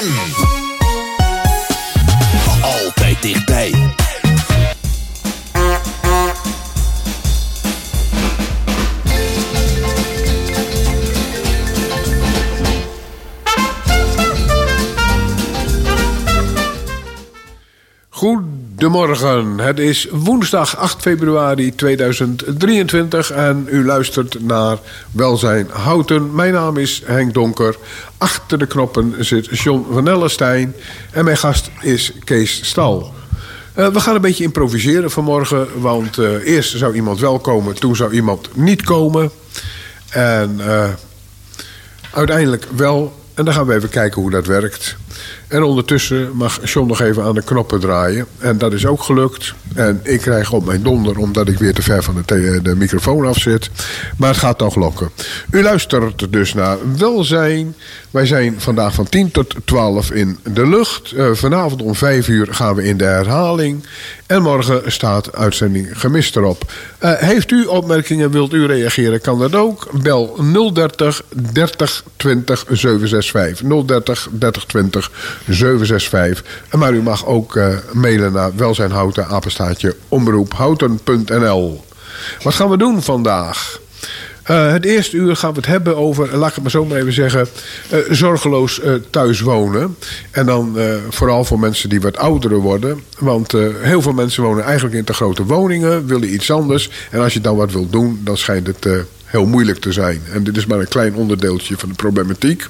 [0.00, 0.37] ZFM.
[18.88, 24.78] Goedemorgen, het is woensdag 8 februari 2023 en u luistert naar
[25.10, 26.34] Welzijn Houten.
[26.34, 27.76] Mijn naam is Henk Donker.
[28.18, 30.74] Achter de knoppen zit John van Ellenstein
[31.12, 33.12] en mijn gast is Kees Stal.
[33.76, 37.96] Uh, we gaan een beetje improviseren vanmorgen, want uh, eerst zou iemand wel komen, toen
[37.96, 39.30] zou iemand niet komen.
[40.10, 40.88] En uh,
[42.10, 44.96] uiteindelijk wel, en dan gaan we even kijken hoe dat werkt.
[45.48, 48.26] En ondertussen mag John nog even aan de knoppen draaien.
[48.38, 49.54] En dat is ook gelukt.
[49.74, 53.26] En ik krijg op mijn donder omdat ik weer te ver van de, de microfoon
[53.26, 53.70] af zit.
[54.16, 55.10] Maar het gaat toch lokken.
[55.50, 57.74] U luistert dus naar Welzijn.
[58.10, 61.12] Wij zijn vandaag van 10 tot 12 in de lucht.
[61.12, 63.84] Uh, vanavond om 5 uur gaan we in de herhaling.
[64.26, 66.72] En morgen staat uitzending gemist erop.
[67.00, 69.88] Uh, heeft u opmerkingen, wilt u reageren, kan dat ook.
[70.02, 70.36] Bel
[70.72, 73.84] 030 30 20 765.
[73.86, 75.07] 030 30 20
[75.48, 76.44] 765.
[76.72, 81.84] Maar u mag ook uh, mailen naar welzijnhouten, apenstaatje, omroephouten.nl.
[82.42, 83.80] Wat gaan we doen vandaag?
[84.50, 86.98] Uh, het eerste uur gaan we het hebben over, laat ik het maar zo maar
[86.98, 87.46] even zeggen,
[87.92, 89.96] uh, zorgeloos uh, thuis wonen.
[90.30, 90.76] En dan
[91.10, 93.02] vooral voor mensen die wat ouder worden.
[93.18, 96.90] Want heel veel mensen wonen eigenlijk in te grote woningen, willen iets anders.
[97.10, 98.86] En als je dan wat wilt doen, dan schijnt het
[99.24, 100.22] heel moeilijk te zijn.
[100.32, 102.66] En dit is maar een klein onderdeeltje van de problematiek.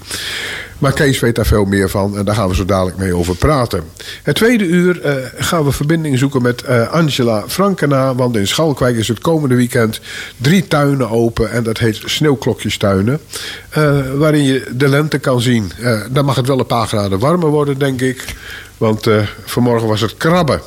[0.78, 3.36] Maar Kees weet daar veel meer van en daar gaan we zo dadelijk mee over
[3.36, 3.84] praten.
[4.22, 8.14] Het tweede uur uh, gaan we verbinding zoeken met uh, Angela Frankena.
[8.14, 10.00] Want in Schalkwijk is het komende weekend
[10.36, 11.50] drie tuinen open.
[11.50, 13.20] En dat heet Sneeuwklokjestuinen.
[13.78, 15.72] Uh, waarin je de lente kan zien.
[16.10, 18.34] dan mag het wel een paar graden warmer worden, denk ik.
[18.76, 19.06] Want
[19.44, 20.60] vanmorgen was het krabben.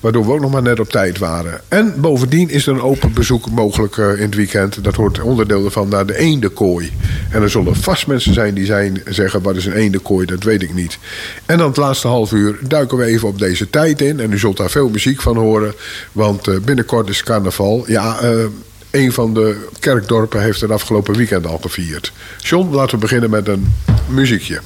[0.00, 1.60] Waardoor we ook nog maar net op tijd waren.
[1.68, 4.84] En bovendien is er een open bezoek mogelijk uh, in het weekend.
[4.84, 6.92] Dat hoort onderdeel ervan naar de eendenkooi.
[7.30, 9.42] En er zullen vast mensen zijn die zijn, zeggen...
[9.42, 10.98] wat is een eendenkooi, dat weet ik niet.
[11.46, 14.20] En dan het laatste half uur duiken we even op deze tijd in.
[14.20, 15.74] En u zult daar veel muziek van horen.
[16.12, 17.84] Want uh, binnenkort is carnaval.
[17.86, 18.44] Ja, uh,
[18.90, 22.12] een van de kerkdorpen heeft het afgelopen weekend al gevierd.
[22.38, 23.74] John, laten we beginnen met een
[24.08, 24.60] muziekje.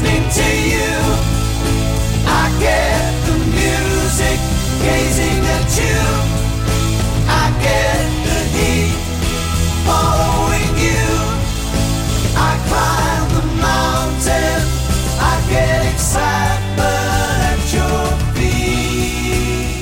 [0.00, 0.92] Listening to you.
[2.26, 4.38] I get the music
[4.82, 6.00] gazing at you.
[7.28, 8.96] I get the heat
[9.84, 11.06] following you.
[12.36, 14.60] I climb the mountain.
[15.20, 18.04] I get excitement at your
[18.34, 19.74] feet.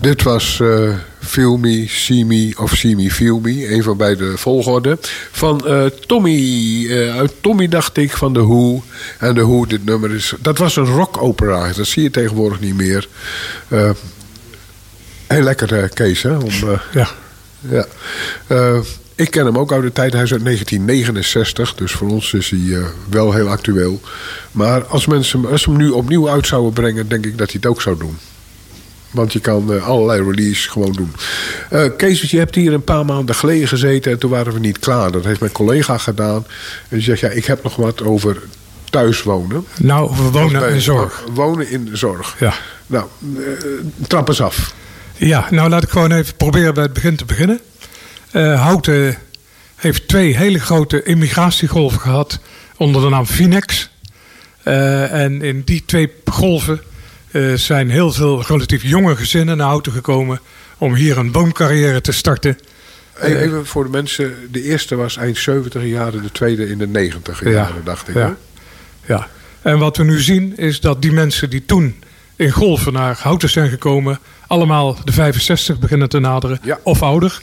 [0.00, 0.94] Dit was eh
[1.36, 3.72] Feel Me, See Me of See Me, Feel Me.
[3.72, 4.98] Een van beide volgorde.
[5.32, 6.86] Van eh, Tommy.
[6.90, 8.82] eh, uit Tommy dacht ik van The Who.
[9.18, 10.34] En The Who, dit nummer is...
[10.40, 11.72] Dat was een rock-opera.
[11.72, 13.08] Dat zie je tegenwoordig niet meer.
[13.68, 13.90] Eh,
[15.26, 16.36] heel lekker, Kees, hè?
[16.36, 16.50] Om,
[16.92, 17.10] Ja.
[17.68, 17.86] ja.
[19.14, 20.12] Ik ken hem ook uit de tijd.
[20.12, 21.74] Hij is uit 1969.
[21.74, 24.00] Dus voor ons is hij wel heel actueel.
[24.52, 27.08] Maar als mensen hem, als hem nu opnieuw uit zouden brengen...
[27.08, 28.18] denk ik dat hij het ook zou doen.
[29.16, 31.12] Want je kan eh, allerlei release gewoon doen.
[31.70, 34.12] Eh Kees, je hebt hier een paar maanden geleden gezeten...
[34.12, 35.10] en toen waren we niet klaar.
[35.10, 36.46] Dat heeft mijn collega gedaan.
[36.88, 38.42] En die zegt, ja, ik heb nog wat over
[38.90, 39.66] thuiswonen.
[39.76, 41.24] Nou, we wonen in zorg.
[41.32, 42.36] Wonen in zorg.
[42.38, 42.54] Ja.
[42.86, 43.04] Nou,
[43.36, 43.42] eh,
[44.06, 44.74] trap eens af.
[45.16, 47.60] Ja, nou laat ik gewoon even proberen bij het begin te beginnen.
[48.32, 49.16] Houten
[49.76, 52.38] heeft twee hele grote immigratiegolven gehad
[52.76, 53.90] onder de naam Finex.
[54.62, 56.80] En in die twee golven
[57.54, 60.40] zijn heel veel relatief jonge gezinnen naar Houten gekomen
[60.78, 62.58] om hier een wooncarrière te starten.
[63.20, 64.34] Even even voor de mensen.
[64.50, 68.14] De eerste was eind 70 jaren, de tweede in de 90 Ja, jaren, dacht ik.
[68.14, 68.36] ja.
[69.06, 69.28] Ja.
[69.62, 72.02] En wat we nu zien is dat die mensen die toen
[72.36, 76.78] in golven naar Houten zijn gekomen, allemaal de 65 beginnen te naderen Ja.
[76.82, 77.40] of ouder.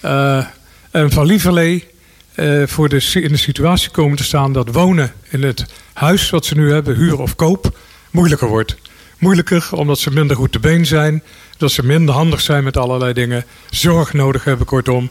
[0.00, 0.46] Eh,
[0.90, 1.88] en van lieverlee
[2.34, 6.44] eh, voor de, in de situatie komen te staan dat wonen in het huis wat
[6.44, 7.78] ze nu hebben, huur of koop,
[8.10, 8.76] moeilijker wordt.
[9.18, 11.22] Moeilijker omdat ze minder goed te been zijn,
[11.56, 15.10] dat ze minder handig zijn met allerlei dingen, zorg nodig hebben, kortom.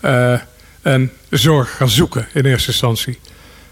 [0.00, 0.40] Eh,
[0.82, 3.18] en zorg gaan zoeken in eerste instantie.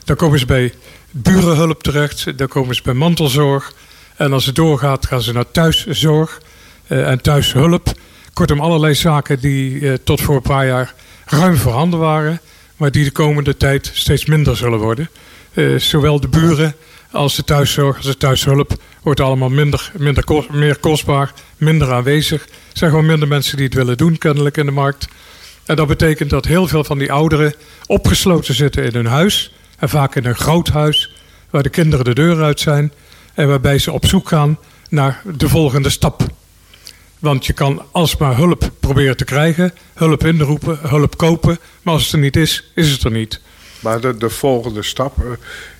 [0.05, 0.73] Dan komen ze bij
[1.11, 3.73] burenhulp terecht, dan komen ze bij mantelzorg.
[4.17, 6.41] En als het doorgaat, gaan ze naar thuiszorg
[6.87, 7.93] eh, en thuishulp.
[8.33, 10.95] Kortom, allerlei zaken die eh, tot voor een paar jaar
[11.25, 12.41] ruim voorhanden waren,
[12.77, 15.09] maar die de komende tijd steeds minder zullen worden.
[15.77, 16.75] Zowel de buren
[17.15, 18.73] als de thuiszorg als de thuishulp
[19.03, 22.43] wordt allemaal minder, minder kos- meer kostbaar, minder aanwezig.
[22.43, 25.09] Er zijn gewoon minder mensen die het willen doen, kennelijk in de markt.
[25.65, 27.55] En dat betekent dat heel veel van die ouderen
[27.87, 29.53] opgesloten zitten in hun huis.
[29.79, 31.15] En vaak in een groot huis,
[31.51, 32.93] waar de kinderen de deur uit zijn.
[33.35, 34.59] En waarbij ze op zoek gaan
[34.89, 36.23] naar de volgende stap.
[37.19, 41.59] Want je kan alsmaar hulp proberen te krijgen, hulp inroepen, hulp kopen.
[41.83, 43.41] Maar als het er niet is, is het er niet.
[43.85, 45.31] Maar de, de volgende stap eh,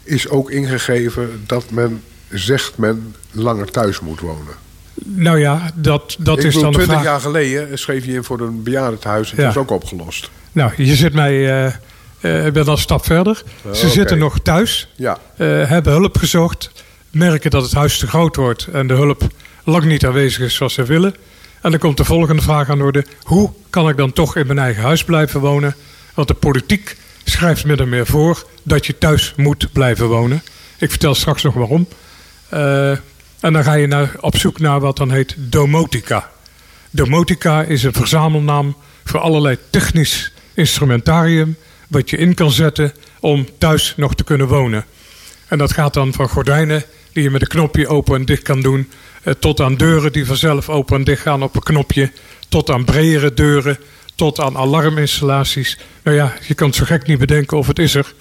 [0.03, 4.55] is ook ingegeven dat men zegt men langer thuis moet wonen.
[5.05, 7.05] Nou ja, dat, dat ik is bedoel, dan de 20 vraag.
[7.05, 9.43] jaar geleden schreef je in voor een bejaardentehuis en Ja.
[9.43, 10.31] dat is ook opgelost.
[10.53, 11.67] Nou, je zit mij, eh,
[12.47, 13.43] eh, ben al een stap verder.
[13.73, 14.89] Ze zitten nog thuis.
[14.97, 16.71] Ja, eh, hebben hulp gezocht,
[17.11, 19.23] merken dat het huis te groot wordt en de hulp
[19.65, 21.15] lang niet aanwezig is zoals ze willen.
[21.61, 24.47] En dan komt de volgende vraag aan de orde: hoe kan ik dan toch in
[24.47, 25.75] mijn eigen huis blijven wonen?
[26.15, 30.43] Want de politiek schrijft min en meer voor dat je thuis moet blijven wonen.
[30.79, 31.89] Ik vertel straks nog waarom.
[32.49, 32.91] Eh,
[33.41, 36.31] en dan ga je naar, op zoek naar wat dan heet domotica.
[36.91, 41.57] Domotica is een verzamelnaam voor allerlei technisch instrumentarium
[41.89, 44.85] wat je in kan zetten om thuis nog te kunnen wonen.
[45.49, 48.63] En dat gaat dan van gordijnen die je met een knopje open en dicht kan
[48.63, 48.91] doen,
[49.23, 52.13] eh, tot aan deuren die vanzelf open en dicht gaan op een knopje,
[52.49, 53.79] tot aan bredere deuren,
[54.15, 55.79] tot aan alarminstallaties.
[56.03, 58.15] Nou ja, je kan het zo gek niet bedenken of het is er.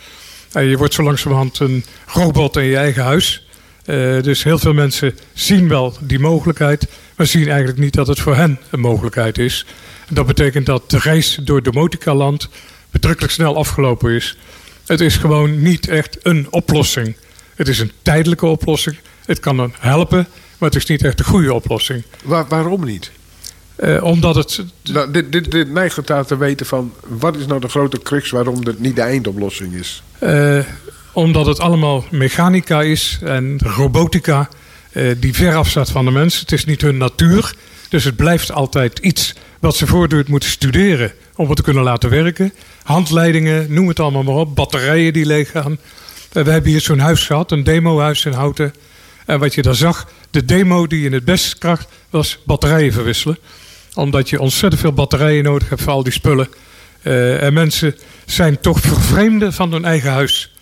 [0.51, 3.47] En je wordt zo langzamerhand een robot in je eigen huis.
[3.85, 8.19] Eh, dus heel veel mensen zien wel die mogelijkheid, maar zien eigenlijk niet dat het
[8.19, 9.65] voor hen een mogelijkheid is.
[10.07, 12.49] En dat betekent dat de reis door Domotica-land
[12.91, 14.37] betrekkelijk snel afgelopen is.
[14.85, 17.15] Het is gewoon niet echt een oplossing.
[17.55, 18.97] Het is een tijdelijke oplossing.
[19.25, 22.03] Het kan dan helpen, maar het is niet echt een goede oplossing.
[22.23, 23.11] Waar, waarom niet?
[23.75, 24.63] Eh, omdat het.
[24.83, 28.65] Nou, dit, dit, dit neigt te weten van wat is nou de grote crux waarom
[28.65, 30.03] dit niet de eindoplossing is.
[30.19, 30.59] eh,
[31.13, 34.49] omdat het allemaal mechanica is en robotica
[34.91, 36.39] eh, die ver afstaat van de mens.
[36.39, 37.53] Het is niet hun natuur.
[37.89, 42.09] Dus het blijft altijd iets wat ze voortdurend moeten studeren om het te kunnen laten
[42.09, 42.53] werken.
[42.83, 44.55] Handleidingen, noem het allemaal maar op.
[44.55, 45.77] Batterijen die leeggaan.
[46.31, 48.73] Eh, we hebben hier zo'n huis gehad, een demohuis in Houten.
[49.25, 53.37] En wat je daar zag, de demo die in het beste kracht was batterijen verwisselen.
[53.95, 56.47] Omdat je ontzettend veel batterijen nodig hebt voor al die spullen.
[57.01, 57.95] Eh, en mensen
[58.25, 60.53] zijn toch vervreemden van hun eigen huis.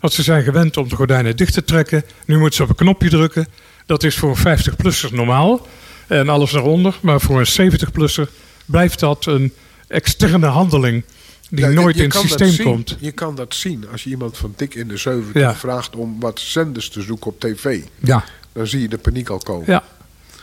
[0.00, 2.04] Want ze zijn gewend om de gordijnen dicht te trekken.
[2.26, 3.46] Nu moeten ze op een knopje drukken.
[3.86, 5.66] Dat is voor een 50-plusser normaal.
[6.06, 6.98] En alles daaronder.
[7.00, 8.28] Maar voor een 70-plusser
[8.66, 9.52] blijft dat een
[9.88, 11.04] externe handeling.
[11.50, 12.96] die Ja, nooit in het systeem komt.
[13.00, 15.54] Je kan dat zien als je iemand van dik in de 70 Ja.
[15.54, 17.80] vraagt om wat zenders te zoeken op tv.
[17.98, 19.64] Ja, Dan zie je de paniek al komen.
[19.66, 19.82] ja.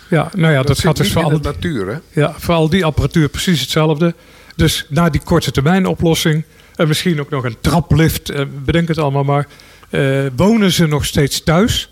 [0.09, 2.21] Ja nou ja, dat, gaat dus voor alle, natuur, hè?
[2.21, 4.15] ja, voor al die apparatuur precies hetzelfde.
[4.55, 6.43] Dus na die korte termijn oplossing
[6.75, 9.47] en misschien ook nog een traplift, eh, bedenk het allemaal maar,
[9.89, 11.89] eh, wonen ze nog steeds thuis,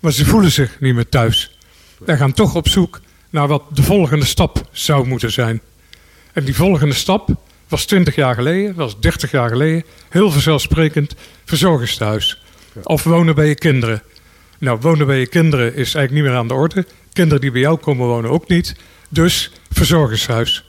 [0.00, 1.58] maar ze voelen zich niet meer thuis.
[2.04, 5.60] En gaan toch op zoek naar wat de volgende stap zou moeten zijn.
[6.32, 7.28] En die volgende stap
[7.68, 12.42] was 20 jaar geleden, was 30 jaar geleden, heel vanzelfsprekend verzorgingstehuis.
[12.82, 14.02] Of wonen bij je kinderen.
[14.58, 16.86] Nou, wonen bij je kinderen is eigenlijk niet meer aan de orde.
[17.16, 18.74] Kinderen die bij jou komen wonen ook niet.
[19.08, 20.64] Dus verzorgingshuis.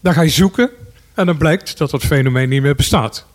[0.00, 0.70] Dan ga je zoeken
[1.14, 3.26] en dan blijkt dat dat fenomeen niet meer bestaat.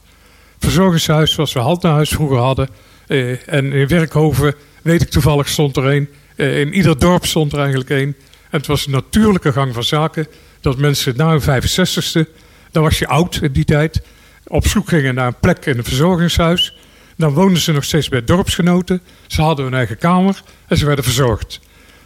[0.60, 2.70] Verzorgingshuis zoals we Haltehuis vroeger hadden.
[3.08, 6.10] eh, en in Werkhoven, weet ik toevallig, stond er een.
[6.36, 8.16] Eh, in ieder dorp stond er eigenlijk een.
[8.50, 10.28] En het was een natuurlijke gang van zaken
[10.62, 12.28] dat mensen na hun 65ste,
[12.72, 14.02] dan was je oud in die tijd,
[14.48, 16.78] op zoek gingen naar een plek in een verzorgingshuis.
[17.18, 19.02] Dan woonden ze nog steeds bij dorpsgenoten.
[19.28, 21.60] Ze hadden hun eigen kamer en ze werden verzorgd.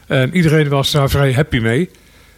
[0.10, 1.90] En iedereen was daar vrij happy mee.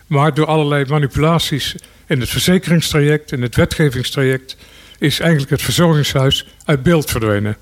[0.07, 1.75] Maar door allerlei manipulaties
[2.07, 4.57] in het verzekeringstraject, in het wetgevingstraject,
[4.99, 7.57] is eigenlijk het verzorgingshuis uit beeld verdwenen.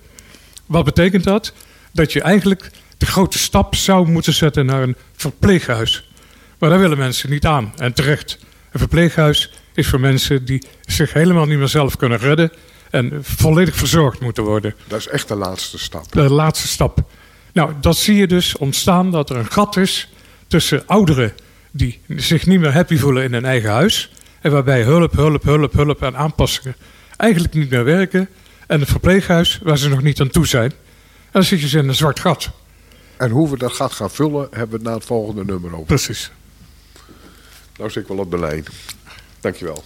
[0.65, 1.53] Wat betekent dat?
[1.91, 6.09] Dat je eigenlijk de grote stap zou moeten zetten naar een verpleeghuis.
[6.57, 7.73] Maar daar willen mensen niet aan.
[7.77, 8.37] En terecht.
[8.71, 12.51] Een verpleeghuis is voor mensen die zich helemaal niet meer zelf kunnen redden
[12.89, 14.75] en volledig verzorgd moeten worden.
[14.87, 16.11] Dat is echt de laatste stap.
[16.11, 17.09] De laatste stap.
[17.53, 20.13] Nou, dat zie je dus ontstaan dat er een gat is
[20.47, 21.33] tussen ouderen
[21.71, 24.11] die zich niet meer happy voelen in hun eigen huis.
[24.41, 26.75] En waarbij hulp, hulp, hulp, hulp en aanpassingen
[27.19, 28.29] eigenlijk niet meer werken.
[28.67, 30.71] En het verpleeghuis waar ze nog niet aan toe zijn.
[30.71, 32.49] En dan zit je ze in een zwart gat.
[33.17, 35.85] En hoe we dat gaat gaan vullen, hebben we het na het volgende nummer over.
[35.85, 36.31] Precies.
[37.77, 38.65] Nou zit ik wel op de lijn.
[39.39, 39.83] Dankjewel.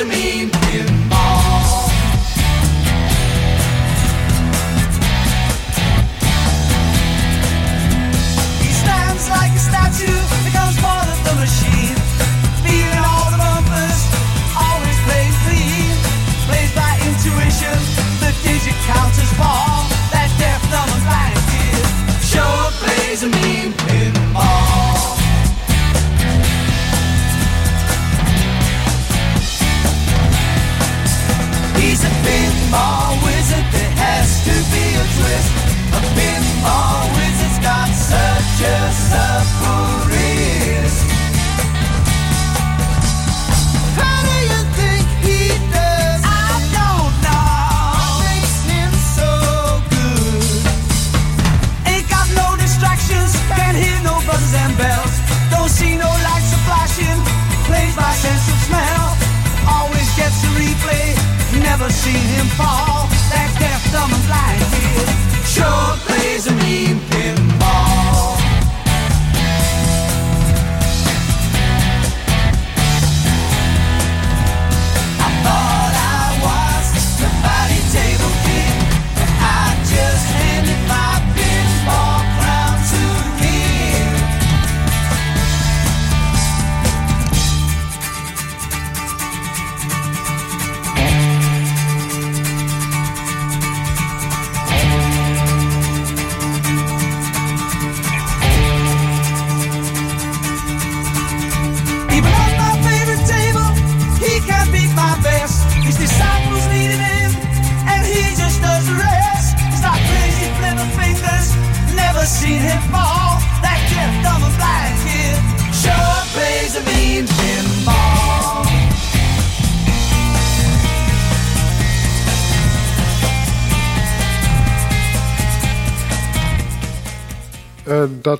[0.00, 0.99] doesn't mean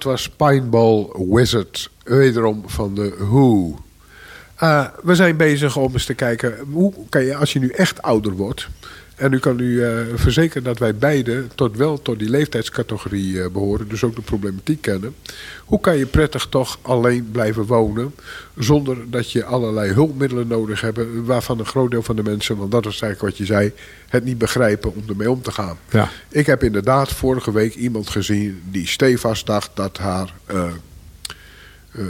[0.03, 3.75] dat was Pineball Wizard, wederom van de Who.
[4.57, 8.03] Eh, we zijn bezig om eens te kijken, hoe kan je, als je nu echt
[8.03, 8.69] ouder wordt...
[9.21, 13.51] en u kan u eh, verzekeren dat wij beide tot wel tot die leeftijdscategorie eh,
[13.51, 13.89] behoren...
[13.89, 15.15] dus ook de problematiek kennen...
[15.65, 18.15] hoe kan je prettig toch alleen blijven wonen...
[18.59, 20.99] zonder dat je allerlei hulpmiddelen nodig hebt...
[21.25, 23.73] waarvan een groot deel van de mensen, want dat is eigenlijk wat je zei...
[24.09, 25.79] het niet begrijpen om ermee om te gaan.
[25.91, 26.09] Ja.
[26.29, 30.71] Ik heb inderdaad vorige week iemand gezien die stevast dacht dat haar eh,
[31.93, 32.05] eh,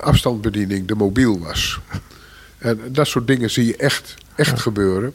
[0.00, 1.80] afstandsbediening de mobiel was.
[2.58, 5.14] En dat soort dingen zie je echt, echt gebeuren.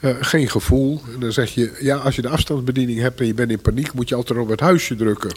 [0.00, 1.02] Eh, geen gevoel.
[1.14, 3.92] En dan zeg je, ja, als je de afstandsbediening hebt en je bent in paniek,
[3.92, 5.30] moet je altijd op het huisje drukken.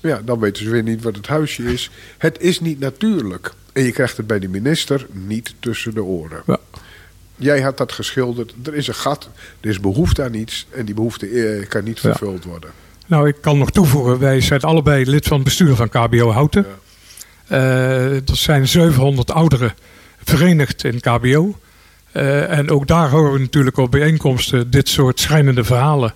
[0.00, 1.90] Maar ja, dan weten ze weer niet wat het huisje is.
[2.18, 3.52] Het is niet natuurlijk.
[3.72, 6.42] En je krijgt het bij de minister niet tussen de oren.
[6.46, 6.58] Ja.
[7.36, 8.54] Jij had dat geschilderd.
[8.64, 9.28] Er is een gat.
[9.60, 10.66] Er is behoefte aan iets.
[10.70, 12.08] En die behoefte eh, kan niet Ja.
[12.10, 12.70] vervuld worden.
[13.06, 16.66] Nou, ik kan nog toevoegen, wij zijn allebei lid van het bestuur van KBO Houten.
[17.46, 19.74] Eh, dat zijn 700 ouderen
[20.24, 21.58] verenigd in KBO.
[22.16, 26.14] Eh, en ook daar horen we natuurlijk op bijeenkomsten dit soort schrijnende verhalen.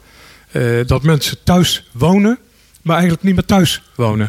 [0.50, 2.38] Eh, dat mensen thuis wonen,
[2.82, 4.28] maar eigenlijk niet meer thuis wonen.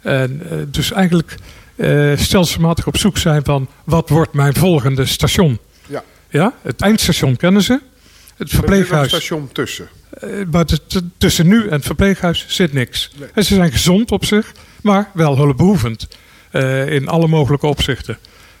[0.00, 1.34] En eh, dus eigenlijk
[2.16, 5.58] stelselmatig op zoek zijn van wat wordt mijn volgende station.
[5.86, 6.02] Ja.
[6.30, 7.80] Ja, het eindstation kennen ze.
[8.36, 9.08] Het Er verpleeghuis.
[9.08, 9.88] station tussen.
[10.50, 10.64] Maar
[11.18, 13.10] tussen nu en het verpleeghuis zit niks.
[13.18, 13.28] Nee.
[13.34, 16.08] En ze zijn gezond op zich, maar wel hulpbehoevend.
[16.50, 18.18] eh, in alle mogelijke opzichten.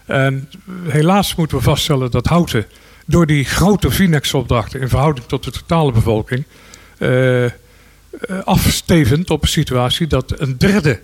[0.08, 0.48] En
[0.88, 2.66] helaas moeten we vaststellen dat Houten...
[3.06, 4.80] door die grote Vinex-opdrachten...
[4.80, 6.44] in verhouding tot de totale bevolking...
[6.98, 7.50] eh, eh,
[8.44, 11.00] afstevend op een situatie dat een derde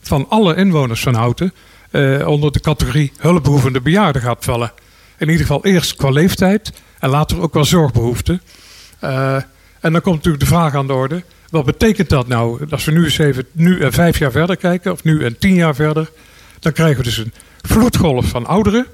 [0.00, 1.52] van alle inwoners van Houten...
[1.90, 4.72] eh, onder de categorie hulpbehoevende bejaarden gaat vallen.
[5.18, 8.42] In ieder geval eerst qua leeftijd en later ook qua zorgbehoeften.
[8.98, 9.34] Eh,
[9.80, 11.22] en dan komt natuurlijk de vraag aan de orde.
[11.50, 12.66] Wat betekent dat nou?
[12.70, 15.54] Als we nu eens even nu en vijf jaar verder kijken, of nu en tien
[15.54, 16.10] jaar verder,
[16.60, 17.32] dan krijgen we dus een
[17.68, 18.86] vloedgolf van ouderen,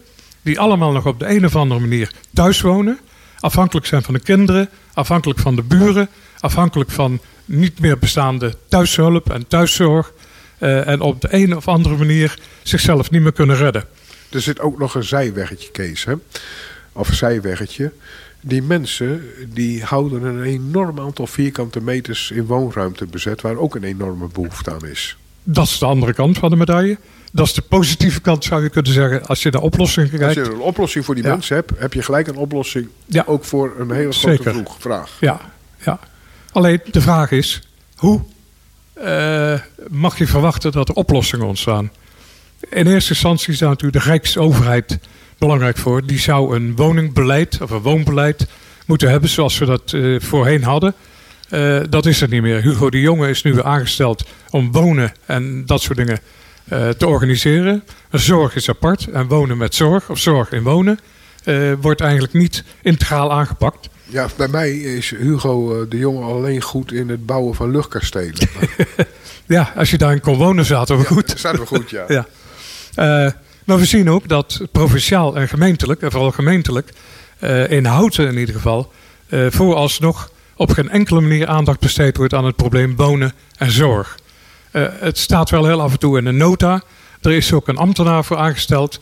[0.43, 2.99] die allemaal nog op de een of andere manier thuis wonen,
[3.41, 6.09] afhankelijk zijn van de kinderen, afhankelijk van de buren,
[6.41, 10.13] afhankelijk van niet meer bestaande thuishulp en thuiszorg,
[10.59, 13.85] eh, en op de een of andere manier zichzelf niet meer kunnen redden.
[14.31, 16.05] Er zit ook nog een zijweggetje, Kees.
[16.05, 16.15] Hè?
[16.93, 17.93] Of een zijweggetje.
[18.41, 23.41] Die mensen die houden een enorm aantal vierkante meters in woonruimte bezet...
[23.41, 25.17] waar ook een enorme behoefte aan is.
[25.43, 26.99] Dat is de andere kant van de medaille.
[27.37, 30.35] Dat is de positieve kant, zou je kunnen zeggen, als je naar oplossingen Als kijkt.
[30.35, 31.31] je een oplossing voor die Ja.
[31.31, 31.73] mensen hebt...
[31.79, 33.23] heb je gelijk een oplossing Ja.
[33.27, 34.53] ook voor een hele grote Zeker.
[34.53, 35.17] vroeg vraag.
[35.21, 35.41] Ja,
[35.85, 35.99] ja.
[36.53, 37.63] Alleen de vraag is:
[37.97, 38.21] hoe
[38.93, 41.91] eh, mag je verwachten dat er oplossingen ontstaan?
[42.71, 44.99] In eerste instantie is daar natuurlijk de Rijksoverheid
[45.39, 46.07] belangrijk voor.
[46.07, 48.47] Die zou een woningbeleid of een woonbeleid
[48.87, 50.95] moeten hebben zoals we dat eh, voorheen hadden.
[51.49, 52.63] Eh, dat is er niet meer.
[52.63, 56.19] Hugo de Jonge is nu weer aangesteld om wonen en dat soort dingen
[56.69, 57.85] te organiseren.
[58.11, 60.99] Zorg is apart en wonen met zorg of zorg in wonen
[61.45, 63.89] eh, wordt eigenlijk niet integraal aangepakt.
[64.05, 68.35] Ja, bij mij is Hugo eh, de Jonge alleen goed in het bouwen van luchtkastelen.
[69.47, 71.33] Ja, als je daarin kon wonen, zaten we goed.
[71.37, 72.05] Staat wel goed, ja.
[72.17, 72.27] Ja.
[72.95, 73.33] Eh,
[73.65, 76.93] maar we zien ook dat provinciaal en gemeentelijk, en vooral gemeentelijk,
[77.39, 78.93] eh, in Houten in ieder geval,
[79.29, 84.19] eh, vooralsnog op geen enkele manier aandacht besteed wordt aan het probleem wonen en zorg.
[84.75, 86.83] Eh, het staat wel heel af en toe in een nota.
[87.21, 88.99] Er is ook een ambtenaar voor aangesteld.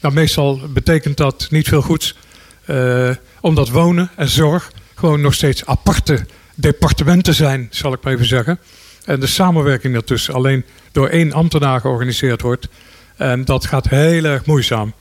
[0.00, 2.16] Nou, meestal betekent dat niet veel goeds,
[2.64, 3.10] eh,
[3.40, 8.58] omdat wonen en zorg gewoon nog steeds aparte departementen zijn, zal ik maar even zeggen.
[9.04, 12.68] En de samenwerking daartussen alleen door één ambtenaar georganiseerd wordt.
[13.16, 14.92] En dat gaat heel erg moeizaam.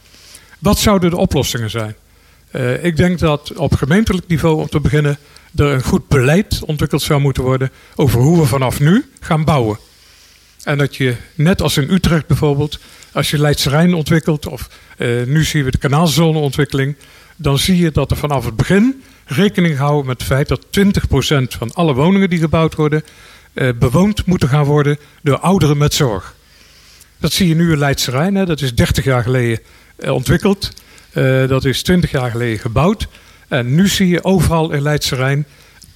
[0.60, 1.96] Wat zouden de oplossingen zijn?
[2.52, 5.18] Eh, ik denk dat op gemeentelijk niveau, om te beginnen,
[5.56, 9.78] er een goed beleid ontwikkeld zou moeten worden over hoe we vanaf nu gaan bouwen.
[10.66, 12.80] En dat je, net als in Utrecht bijvoorbeeld,
[13.12, 16.96] als je Leidse Rijn ontwikkelt, of eh, nu zien we de kanaalzoneontwikkeling,
[17.36, 21.58] dan zie je dat er vanaf het begin rekening gehouden met het feit dat 20%
[21.58, 23.04] van alle woningen die gebouwd worden,
[23.54, 26.36] eh, bewoond moeten gaan worden door ouderen met zorg.
[27.18, 28.46] Dat zie je nu in Leidse Rijn, hè.
[28.46, 29.60] dat is 30 jaar geleden
[29.96, 30.72] eh, ontwikkeld,
[31.48, 33.08] dat is 20 jaar geleden gebouwd.
[33.48, 35.46] En nu zie je overal in Leidse Rijn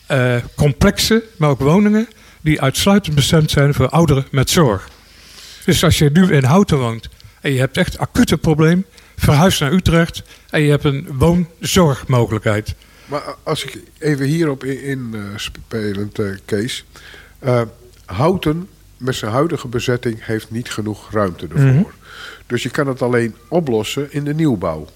[0.09, 2.07] eh, complexen, maar ook woningen,
[2.49, 4.89] die uitsluitend bestemd zijn voor ouderen met zorg.
[5.65, 7.09] Dus als je nu in Houten woont
[7.41, 8.85] en je hebt echt acute probleem,
[9.17, 12.75] verhuis naar Utrecht en je hebt een woonzorgmogelijkheid.
[13.05, 16.85] Maar als ik even hierop in, in eh, spelend, eh, Kees.
[17.39, 17.61] eh,
[18.05, 21.67] Houten met zijn huidige bezetting heeft niet genoeg ruimte ervoor.
[21.69, 21.83] Mhm.
[22.47, 24.87] Dus je kan het alleen oplossen in de nieuwbouw.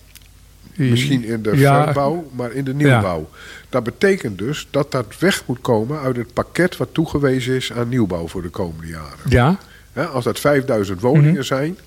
[0.76, 1.84] Misschien in de Ja.
[1.84, 3.30] verbouw, maar in de nieuwbouw.
[3.74, 7.90] Dat betekent dus dat dat weg moet komen uit het pakket wat toegewezen is aan
[7.90, 9.58] nieuwbouw voor de komende jaren.
[9.94, 11.42] Ja, als dat 5000 woningen Mhm.
[11.44, 11.78] zijn,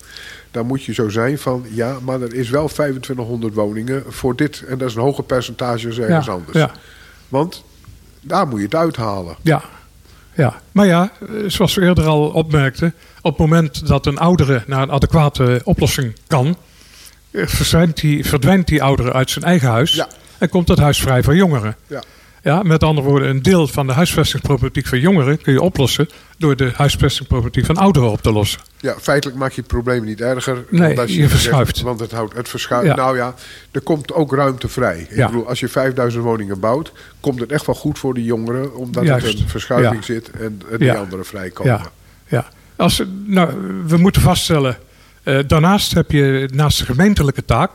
[0.51, 1.65] dan moet je zo zijn van...
[1.69, 4.63] ja, maar er is wel 2500 woningen voor dit.
[4.67, 6.57] En dat is een hoger percentage als ergens ja, anders.
[6.57, 6.71] Ja,
[7.29, 7.63] Want
[8.21, 9.35] daar moet je het uithalen.
[9.41, 9.61] ja,
[10.33, 10.61] ja.
[10.71, 12.93] Maar ja, eh, zoals we eerder al opmerkten...
[13.21, 16.57] op het moment dat een oudere naar een adequate oplossing kan...
[17.33, 19.93] verdwijnt die, verdwijnt die oudere uit zijn eigen huis...
[19.93, 20.07] Ja.
[20.39, 21.75] En komt het huis vrij voor jongeren.
[21.87, 22.03] Ja.
[22.43, 26.55] Ja, met andere woorden, een deel van de huisvestingsproblematiek van jongeren kun je oplossen door
[26.55, 28.59] de huisvestingsproblematiek van ouderen op te lossen.
[28.79, 30.65] Ja, feitelijk maak je het probleem niet erger.
[30.69, 31.81] Nee, omdat je zegt- verschuift.
[31.81, 32.87] Want het houdt het verschuift.
[32.87, 32.95] Ja.
[32.95, 33.33] Nou ja,
[33.71, 34.99] er komt ook ruimte vrij.
[35.09, 35.25] Ik Ja.
[35.25, 39.03] bedoel, als je 5000 woningen bouwt, komt het echt wel goed voor die jongeren, omdat
[39.03, 39.25] Juist.
[39.27, 40.01] er een verschuiving Ja.
[40.13, 40.95] zit en die Ja.
[40.95, 41.71] anderen vrijkomen.
[41.73, 41.81] Ja,
[42.27, 42.47] ja.
[42.75, 43.53] Als, nou,
[43.87, 44.77] we moeten vaststellen,
[45.23, 47.71] eh, daarnaast heb je naast de gemeentelijke taak,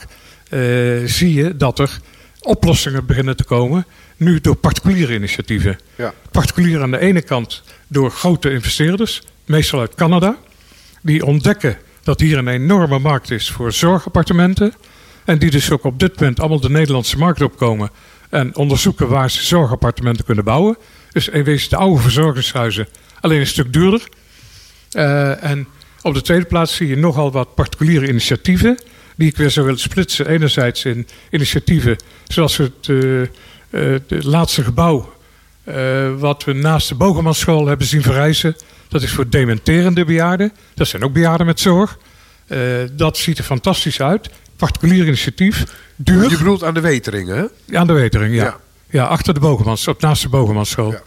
[0.48, 0.60] eh,
[1.04, 1.98] zie je dat er
[2.42, 5.78] oplossingen beginnen te komen, nu door particuliere initiatieven.
[5.96, 6.14] Ja.
[6.30, 10.36] Particulier aan de ene kant door grote investeerders, meestal uit Canada,
[11.02, 14.74] die ontdekken dat hier een enorme markt is voor zorgappartementen.
[15.24, 17.90] En die dus ook op dit moment allemaal de Nederlandse markt opkomen.
[18.28, 20.76] En onderzoeken waar ze zorgappartementen kunnen bouwen.
[21.12, 22.88] Dus in wezen de oude verzorgingshuizen,
[23.20, 24.08] alleen een stuk duurder.
[24.90, 25.68] Eh, en
[26.02, 28.78] op de tweede plaats zie je nogal wat particuliere initiatieven.
[29.16, 30.26] Die ik weer zou willen splitsen.
[30.28, 31.96] Enerzijds in initiatieven
[32.26, 33.28] zoals het eh, eh,
[33.70, 35.12] het laatste gebouw.
[35.64, 38.56] eh, wat we naast de Bogemanschool hebben zien verrijzen.
[38.88, 40.52] Dat is voor dementerende bejaarden.
[40.74, 41.98] Dat zijn ook bejaarden met zorg.
[42.92, 44.30] Dat ziet er fantastisch uit.
[44.56, 45.64] Particulier initiatief.
[45.96, 46.30] Duur.
[46.30, 47.78] Je bedoelt aan de weteringen, hè?
[47.78, 48.44] Aan de Wetering, ja.
[48.44, 48.56] Ja.
[48.90, 49.04] ja.
[49.04, 50.90] achter de Bogemans, op naast de Bogemanschool.
[50.92, 51.02] Ja.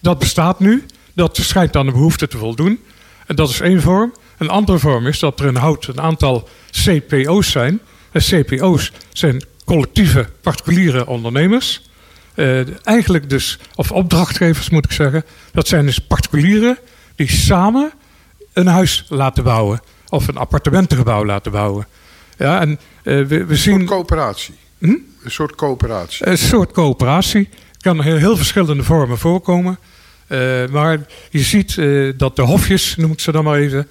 [0.00, 0.84] Dat bestaat nu.
[1.14, 2.80] Dat schijnt aan de behoefte te voldoen.
[3.26, 4.14] En dat is één vorm.
[4.38, 7.80] Een andere vorm is dat er in Hout een aantal CPO's zijn.
[8.12, 11.88] En CPO's zijn collectieve particuliere ondernemers.
[12.34, 15.24] Eh, eigenlijk dus, of opdrachtgevers moet ik zeggen.
[15.52, 16.78] Dat zijn dus particulieren
[17.14, 17.92] die samen
[18.52, 19.80] een huis laten bouwen.
[20.08, 21.86] Of een appartementengebouw laten bouwen.
[22.36, 22.70] Ja, en
[23.02, 24.54] eh, we, we Een soort zien coöperatie.
[24.78, 24.96] Hm?
[25.22, 26.26] Een soort coöperatie.
[26.26, 27.48] een soort coöperatie.
[27.80, 29.78] kan heel, heel verschillende vormen voorkomen.
[30.26, 30.98] Eh, maar
[31.30, 31.74] je ziet
[32.18, 33.88] dat de hofjes, noem ik ze dan maar even,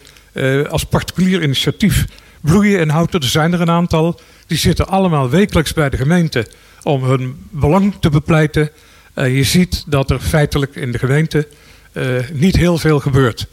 [0.70, 2.06] als particulier initiatief
[2.42, 3.20] bloeien in Houten.
[3.20, 4.20] Er zijn er een aantal.
[4.48, 6.48] Die zitten allemaal wekelijks bij de gemeente
[6.84, 8.70] om hun belang te bepleiten.
[9.14, 11.48] Eh, je ziet dat er feitelijk in de gemeente
[11.92, 13.48] eh, niet heel veel gebeurt.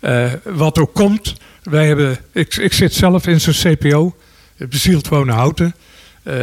[0.00, 4.16] Eh, wat ook komt, wij hebben, ik, ik zit zelf in zo'n CPO,
[4.56, 5.74] bezield wonen Houten.
[6.22, 6.34] Eh,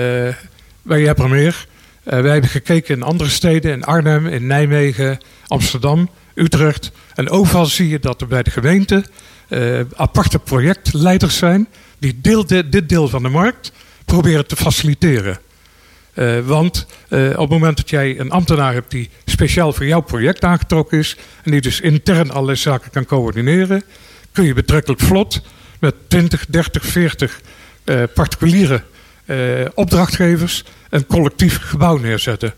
[0.82, 1.68] wij hebben er meer.
[2.04, 6.92] Eh, wij hebben gekeken in andere steden, in Arnhem, in Nijmegen, Amsterdam, Utrecht.
[7.16, 9.04] En overal zie je dat er bij de gemeente
[9.50, 11.68] eh, aparte projectleiders zijn
[12.00, 13.72] die deel, dit, deel van de markt
[14.06, 15.40] proberen te faciliteren.
[16.14, 20.02] Eh, want eh, op het moment dat jij een ambtenaar hebt die speciaal voor jouw
[20.02, 23.84] project aangetrokken is en die dus intern allerlei zaken kan coördineren,
[24.32, 25.42] kun je betrekkelijk vlot
[25.80, 27.42] met 20, 30, 40
[27.84, 28.84] eh, particuliere
[29.74, 32.54] opdrachtgevers een collectief gebouw neerzetten.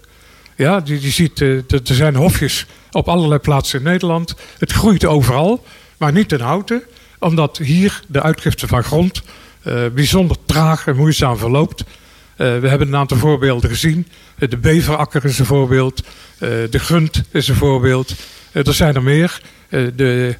[0.56, 4.36] Ja, je, ziet, er zijn hofjes op allerlei plaatsen in Nederland.
[4.58, 5.66] Het groeit overal,
[6.02, 6.84] maar niet in houten.
[7.20, 9.22] Omdat hier de uitgifte van grond
[9.62, 11.84] eh, bijzonder traag en moeizaam verloopt.
[12.36, 14.08] Eh, we hebben een aantal voorbeelden gezien.
[14.38, 16.04] Eh, de beverakker is een voorbeeld.
[16.70, 18.16] De grunt is een voorbeeld.
[18.52, 19.42] Er zijn er meer.
[19.70, 20.36] De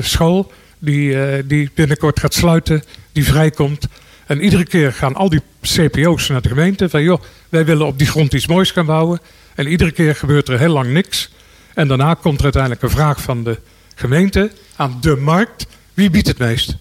[0.00, 3.88] school die, die binnenkort gaat sluiten, die vrijkomt.
[4.26, 6.88] En iedere keer gaan al die CPO's naar de gemeente.
[6.88, 9.20] Van joh, wij willen op die grond iets moois gaan bouwen.
[9.54, 11.30] En iedere keer gebeurt er heel lang niks.
[11.76, 13.58] En daarna komt er uiteindelijk een vraag van de
[13.94, 15.66] gemeente aan de markt.
[15.94, 16.76] Wie biedt het meest?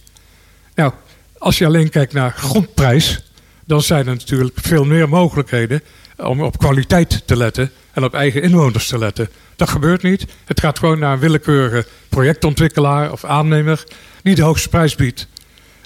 [0.76, 0.94] Nou,
[1.38, 3.24] als je alleen kijkt naar grondprijs,
[3.66, 5.82] dan zijn er natuurlijk veel meer mogelijkheden
[6.18, 9.30] om op kwaliteit te letten en op eigen inwoners te letten.
[9.56, 10.26] Dat gebeurt niet.
[10.46, 13.84] Het gaat gewoon naar een willekeurige projectontwikkelaar of aannemer
[14.24, 15.28] die de hoogste prijs biedt.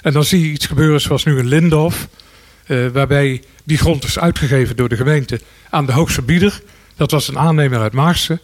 [0.00, 2.08] En dan zie je iets gebeuren zoals nu in Lindorf,
[2.66, 6.62] eh, waarbij die grond is uitgegeven door de gemeente aan de hoogste bieder.
[6.96, 8.40] Dat was een aannemer uit Maarsen.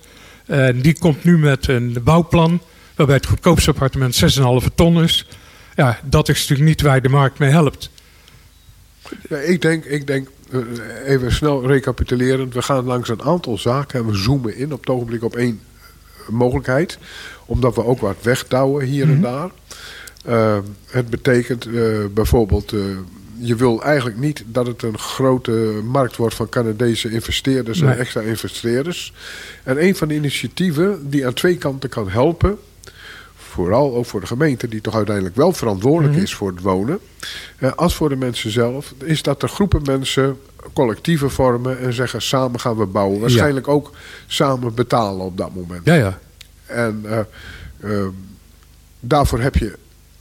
[0.47, 2.61] En die komt nu met een bouwplan
[2.95, 5.27] waarbij het goedkoopste appartement 6,5 ton is.
[5.75, 7.91] Ja, dat is natuurlijk niet waar de markt mee helpt.
[9.29, 10.61] Ja, ik denk, ik denk eh,
[11.05, 12.55] even snel recapitulerend.
[12.55, 15.61] We gaan langs een aantal zaken en we zoomen in op het ogenblik op één
[16.21, 16.99] eh, mogelijkheid.
[17.47, 19.51] Omdat we ook wat wegdouwen hier en daar.
[20.25, 20.59] Eh,
[20.91, 21.69] het betekent
[22.15, 22.75] bijvoorbeeld,
[23.39, 27.91] je wil eigenlijk niet dat het een grote markt wordt van Canadese investeerders Nee.
[27.93, 29.13] en extra investeerders.
[29.63, 32.59] En een van de initiatieven die aan twee kanten kan helpen,
[33.37, 36.23] vooral ook voor de gemeente, die toch uiteindelijk wel verantwoordelijk Mhm.
[36.23, 36.99] is voor het wonen,
[37.59, 40.39] eh, als voor de mensen zelf, is dat er groepen mensen
[40.73, 43.21] collectieven vormen en zeggen samen gaan we bouwen.
[43.21, 43.91] Waarschijnlijk ook
[44.27, 45.85] samen betalen op dat moment.
[45.85, 46.19] Ja, ja.
[46.67, 47.19] En eh,
[47.81, 48.09] Ehm,
[49.01, 49.73] daarvoor heb je,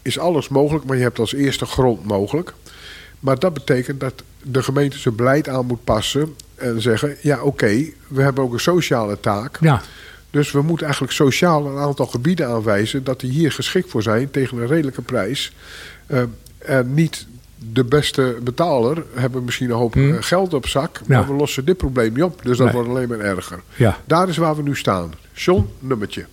[0.02, 2.54] is alles mogelijk, maar je hebt als eerste grond mogelijk.
[3.26, 7.86] Maar dat betekent dat de gemeente zijn beleid aan moet passen en zeggen: ja, oké,
[8.08, 9.58] we hebben ook een sociale taak.
[9.62, 9.82] Ja,
[10.30, 14.32] Dus we moeten eigenlijk sociaal een aantal gebieden aanwijzen dat die hier geschikt voor zijn
[14.32, 15.54] tegen een redelijke prijs.
[16.08, 16.22] Eh,
[16.58, 17.28] en niet
[17.72, 20.14] de beste betaler hebben misschien een hoop Hmm.
[20.16, 21.18] eh, geld op zak, Ja.
[21.20, 22.40] maar we lossen dit probleem niet op.
[22.44, 22.76] Dus dat Nee.
[22.76, 23.60] wordt alleen maar erger.
[23.76, 23.98] ja.
[24.06, 25.14] Daar is waar we nu staan.
[25.34, 26.26] John, nummertje.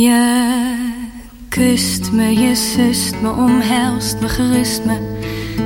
[0.00, 0.76] Je
[1.48, 4.98] kust me, je sust me, omhelst me, gerust me.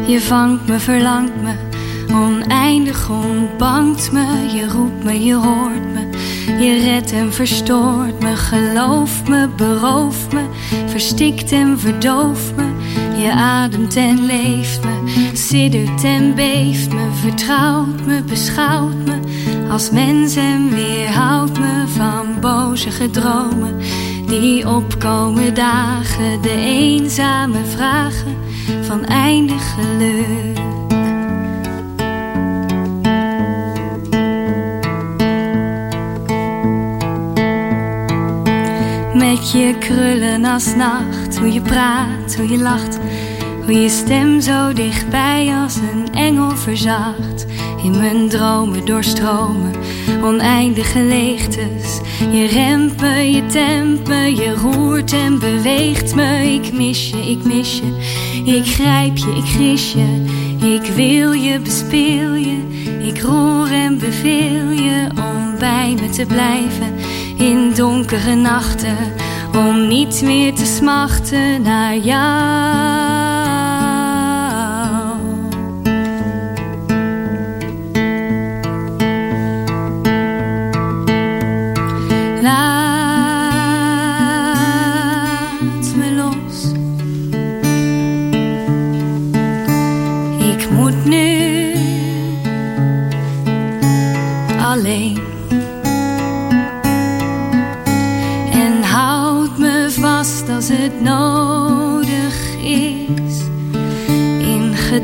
[0.07, 1.55] Je vangt me, verlangt me,
[2.13, 4.27] oneindig ontbangt me.
[4.55, 6.09] Je roept me, je hoort me,
[6.65, 8.37] je redt en verstoort me.
[8.37, 10.43] Gelooft me, berooft me,
[10.87, 12.65] verstikt en verdooft me.
[13.23, 17.09] Je ademt en leeft me, siddert en beeft me.
[17.23, 19.19] Vertrouwt me, beschouwt me
[19.71, 23.77] als mens en weerhoudt me van boze gedromen
[24.27, 28.37] die opkomen dagen, de eenzame vragen
[28.83, 30.59] van eindig geluk.
[39.15, 42.99] Met je krullen als nacht, hoe je praat, hoe je lacht,
[43.65, 47.47] hoe je stem zo dichtbij als een engel verzacht.
[47.85, 49.73] In mijn dromen doorstromen,
[50.23, 52.01] oneindige leegtes.
[52.31, 56.53] Je remt me, je tempt me, je roert en beweegt me.
[56.53, 57.97] Ik mis je, ik mis je,
[58.45, 60.25] ik grijp je, ik gris je.
[60.75, 62.57] Ik wil je, bespeel je,
[63.03, 66.95] ik roer en beveel je om bij me te blijven
[67.39, 68.97] in donkere nachten.
[69.57, 73.14] Om niet meer te smachten naar jou.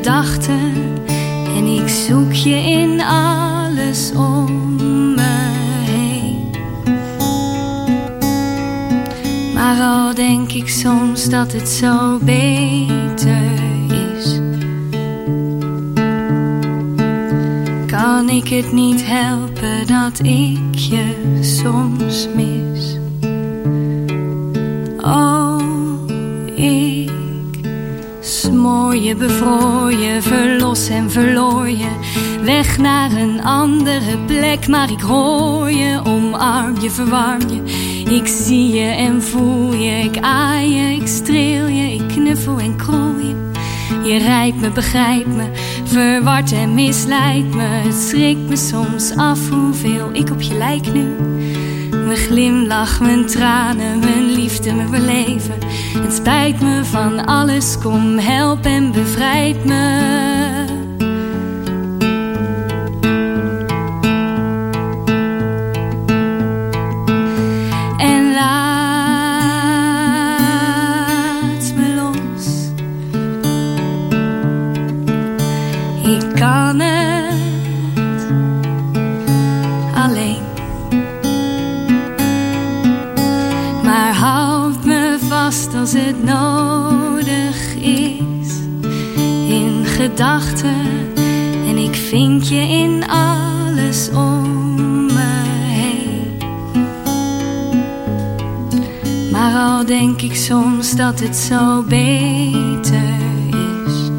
[0.03, 0.75] Gedachten.
[1.57, 4.75] En ik zoek je in alles om
[5.15, 5.53] me
[5.85, 6.51] heen.
[9.55, 13.53] Maar al denk ik soms dat het zo beter
[14.17, 14.41] is.
[17.87, 22.99] Kan ik het niet helpen dat ik je soms mis?
[25.01, 25.40] Oh,
[28.99, 31.89] bevroor je, verlos en verloor je.
[32.43, 37.63] Weg naar een andere plek, maar ik hoor je, omarm je, verwarm je.
[38.15, 42.77] Ik zie je en voel je, ik aai je, ik streel je, ik knuffel en
[42.77, 43.51] krol je.
[44.05, 45.45] Je rijdt me, begrijpt me,
[45.85, 47.63] verward en misleidt me.
[47.63, 51.09] Het schrikt me soms af hoeveel ik op je lijk nu.
[52.11, 55.55] Mijn glimlach, mijn tranen, mijn liefde, mijn beleven.
[55.99, 60.40] Het spijt me van alles, kom help en bevrijd me.
[101.01, 103.15] Dat het zo beter
[103.51, 104.11] is.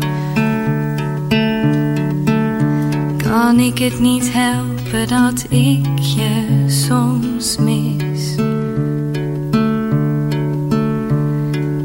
[3.17, 8.35] Kan ik het niet helpen dat ik je soms mis?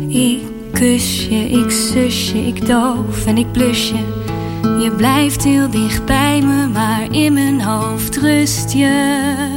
[0.08, 4.24] Ik kus je, ik zus je, ik doof en ik blus je.
[4.82, 9.55] Je blijft heel dicht bij me, maar in mijn hoofd rust je.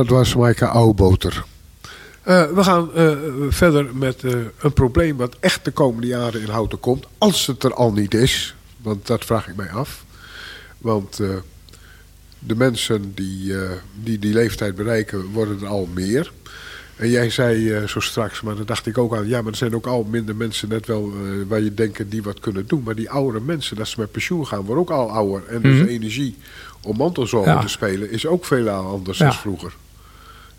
[0.00, 1.44] Dat was Maaike Ouwboter.
[2.22, 3.16] Eh, we gaan eh,
[3.48, 7.06] verder met eh, een probleem wat echt de komende jaren in Houten komt.
[7.18, 8.54] Als het er al niet is.
[8.76, 10.04] Want dat vraag ik mij af.
[10.78, 11.16] Want
[12.38, 13.52] de mensen die,
[14.02, 16.32] die die leeftijd bereiken worden er al meer.
[16.96, 19.28] En jij zei zo straks, maar daar dacht ik ook aan...
[19.28, 21.12] ja, maar er zijn ook al minder mensen net wel
[21.48, 22.82] waar je denken die wat kunnen doen.
[22.82, 25.46] Maar die oudere mensen, dat ze met pensioen gaan, worden ook al ouder.
[25.48, 25.84] En dus Mhm.
[25.84, 26.36] de energie
[26.82, 27.60] om mantelzorgen Ja.
[27.60, 29.24] te spelen is ook veel anders Ja.
[29.24, 29.72] dan vroeger.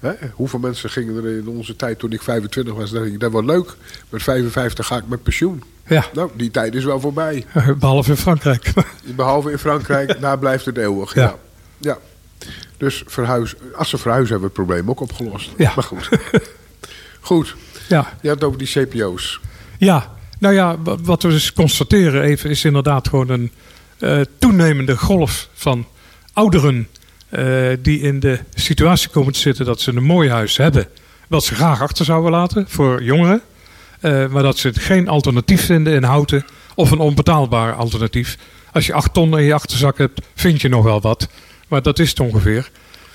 [0.02, 0.12] Hè?
[0.34, 3.48] Hoeveel mensen gingen er in onze tijd, toen ik 25 was, dacht ik, dat wordt
[3.48, 3.76] leuk.
[4.10, 5.64] Met 55 ga ik met pensioen.
[5.88, 7.46] Ja, Nou, die tijd is wel voorbij.
[7.80, 8.74] behalve in Frankrijk.
[9.16, 11.14] Behalve in Frankrijk, daar blijft het eeuwig.
[11.14, 11.22] Ja.
[11.22, 11.38] Ja.
[11.78, 11.98] ja.
[12.78, 15.50] Dus verhuis, als ze verhuizen hebben we het probleem ook opgelost.
[15.58, 15.72] Ja.
[15.76, 16.10] Maar goed.
[17.20, 17.56] goed,
[17.88, 18.14] ja.
[18.22, 19.40] je had het over die CPO's.
[19.78, 23.52] Ja, nou ja, wa- wat we dus constateren even is inderdaad gewoon een
[24.00, 25.86] eh, toenemende golf van
[26.34, 26.88] ouderen
[27.32, 30.88] eh, die in de situatie komen te zitten dat ze een mooi huis hebben,
[31.28, 33.41] wat ze graag achter zouden laten voor jongeren,
[34.00, 38.38] eh, maar dat ze geen alternatief vinden in houten of een onbetaalbaar alternatief.
[38.72, 41.28] Als je acht ton in je achterzak hebt, vind je nog wel wat,
[41.67, 42.70] maar dat is het ongeveer.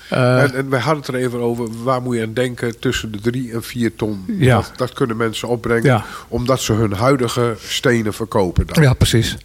[0.09, 3.11] Eh, en, en wij hadden het er even over, waar moet je aan denken tussen
[3.11, 4.23] de drie en vier ton.
[4.27, 4.55] Ja.
[4.55, 6.05] Dat, dat kunnen mensen opbrengen, Ja.
[6.27, 8.67] omdat ze hun huidige stenen verkopen.
[8.67, 8.83] Dan.
[8.83, 9.37] Ja, precies.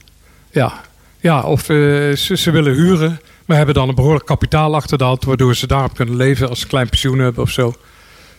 [0.50, 0.80] Ja,
[1.20, 5.24] ja of ze, ze willen huren, maar hebben dan een behoorlijk kapitaal achter de hand,
[5.24, 7.74] waardoor ze daarop kunnen leven als ze een klein pensioen hebben of zo.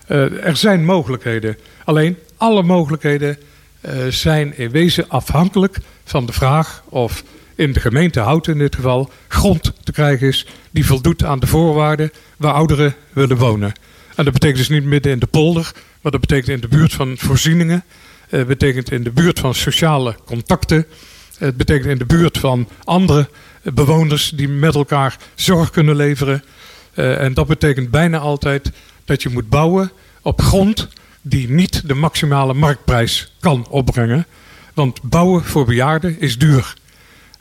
[0.08, 1.58] Eh, er zijn mogelijkheden.
[1.86, 3.38] Alleen alle mogelijkheden
[3.82, 7.24] eh, zijn in wezen afhankelijk van de vraag of
[7.56, 11.48] in de gemeente Houten in dit geval grond te krijgen is die voldoet aan de
[11.48, 13.72] voorwaarden waar ouderen willen wonen.
[14.16, 16.94] En dat betekent dus niet midden in de polder, maar dat betekent in de buurt
[16.94, 17.84] van voorzieningen.
[18.30, 20.86] Het betekent in de buurt van sociale contacten.
[21.38, 23.26] Het betekent in de buurt van andere eh,
[23.64, 26.44] bewoners die met elkaar zorg kunnen leveren.
[26.94, 28.72] Eh, en dat betekent bijna altijd
[29.06, 30.88] dat je moet bouwen op grond
[31.22, 34.26] die niet de maximale marktprijs kan opbrengen.
[34.74, 36.74] Want bouwen voor bejaarden is duur.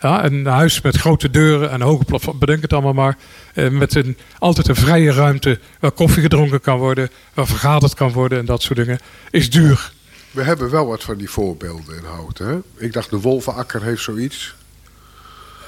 [0.01, 3.17] Ja, een huis met grote deuren en hoge plafond, bedenk het allemaal maar.
[3.55, 8.13] eh, met een, altijd een vrije ruimte waar koffie gedronken kan worden, waar vergaderd kan
[8.13, 8.99] worden en dat soort dingen,
[9.31, 9.93] is duur.
[10.31, 12.47] We hebben wel wat van die voorbeelden in Houten.
[12.47, 12.85] Hè?
[12.85, 14.55] Ik dacht de Wolvenakker heeft zoiets.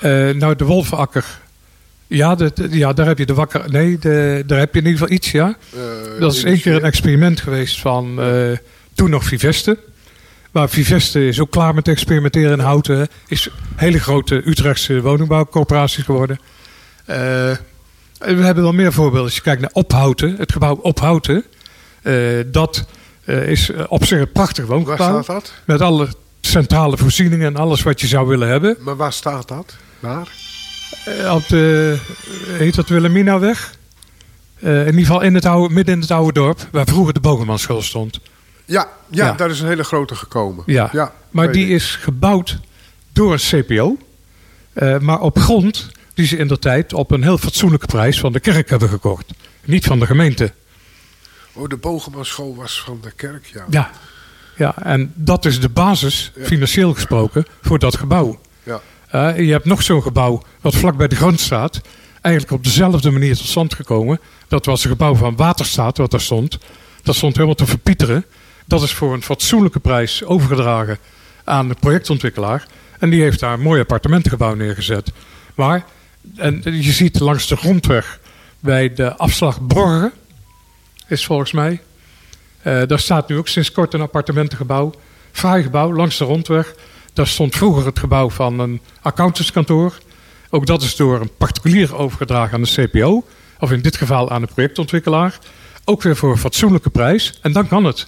[0.00, 1.24] Eh, nou, de Wolvenakker.
[2.07, 3.70] Ja, de, ja, daar heb je de wakker.
[3.70, 5.57] Nee, de, daar heb je in ieder geval iets, ja.
[5.74, 8.50] Eh, Dat is één keer een experiment geweest van eh,
[8.94, 9.78] toen nog Viveste.
[10.50, 13.09] Maar Viveste is ook klaar met experimenteren in Houten.
[13.26, 16.38] Is een hele grote Utrechtse woningbouwcorporatie geworden.
[17.04, 17.59] En
[18.18, 19.22] we hebben wel meer voorbeelden.
[19.24, 21.44] Als je kijkt naar Ophouten, het gebouw Ophouten.
[22.46, 22.85] dat
[23.24, 25.22] is op zich een prachtig Waar woongebouw.
[25.22, 25.52] staat dat?
[25.64, 26.09] Met alle
[26.46, 28.76] centrale voorzieningen en alles wat je zou willen hebben.
[28.80, 29.76] Maar waar staat dat?
[30.00, 30.28] Waar?
[31.04, 31.96] Eh, op de,
[32.46, 33.74] heet dat Wilhelminaweg?
[34.61, 37.20] Eh in ieder geval in het oude, midden in het oude dorp, waar vroeger de
[37.20, 38.20] Bogermanschool stond.
[38.64, 39.33] Ja, ja, Ja.
[39.33, 40.62] daar is een hele grote gekomen.
[40.66, 41.70] Ja, maar weet die ik.
[41.70, 42.59] is gebouwd
[43.12, 43.96] door een CPO.
[44.72, 48.33] eh, maar op grond die ze in de tijd op een heel fatsoenlijke prijs van
[48.33, 49.24] de kerk hebben gekocht.
[49.64, 50.52] Niet van de gemeente.
[51.52, 53.64] Oh, de Bogemansschool was van de kerk, ja.
[53.70, 53.90] Ja,
[54.56, 58.40] ja en dat is de basis, financieel gesproken, voor dat gebouw.
[58.62, 58.80] Ja.
[59.08, 61.80] Eh, je hebt nog zo'n gebouw wat vlak bij de grond staat.
[62.20, 64.20] Eigenlijk op dezelfde manier tot stand gekomen.
[64.48, 66.58] Dat was een gebouw van Waterstaat wat daar stond.
[67.02, 68.24] Dat stond helemaal te verpieteren.
[68.64, 70.98] Dat is voor een fatsoenlijke prijs overgedragen
[71.44, 72.66] aan de projectontwikkelaar.
[72.98, 75.12] En die heeft daar een mooi appartementengebouw neergezet.
[75.54, 75.84] Maar
[76.36, 78.20] en je ziet langs de grondweg
[78.60, 80.12] bij de afslag Borgen,
[81.06, 81.80] is volgens mij.
[82.64, 84.92] Eh, daar staat nu ook sinds kort een appartementengebouw.
[85.33, 86.74] Fraai gebouw langs de rondweg.
[87.12, 89.98] Daar stond vroeger het gebouw van een accountantskantoor.
[90.50, 93.24] Ook dat is door een particulier overgedragen aan de CPO.
[93.59, 95.38] Of in dit geval aan de projectontwikkelaar.
[95.85, 97.38] Ook weer voor een fatsoenlijke prijs.
[97.42, 98.07] En dan kan het.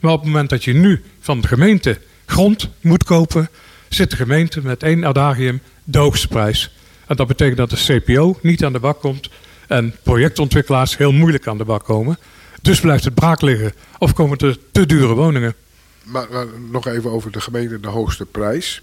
[0.00, 3.48] Maar op het moment dat je nu van de gemeente grond moet kopen,
[3.88, 6.70] zit de gemeente met één adagium de hoogste prijs.
[7.06, 9.30] En dat betekent dat de CPO niet aan de bak komt
[9.68, 12.18] en projectontwikkelaars heel moeilijk aan de bak komen.
[12.62, 15.54] Dus blijft het braak liggen of komen er te dure woningen.
[16.02, 18.82] Maar, maar nog even over de gemeente, de hoogste prijs.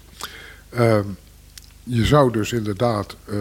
[0.70, 1.02] Ehm,
[1.82, 3.36] je zou dus inderdaad, eh,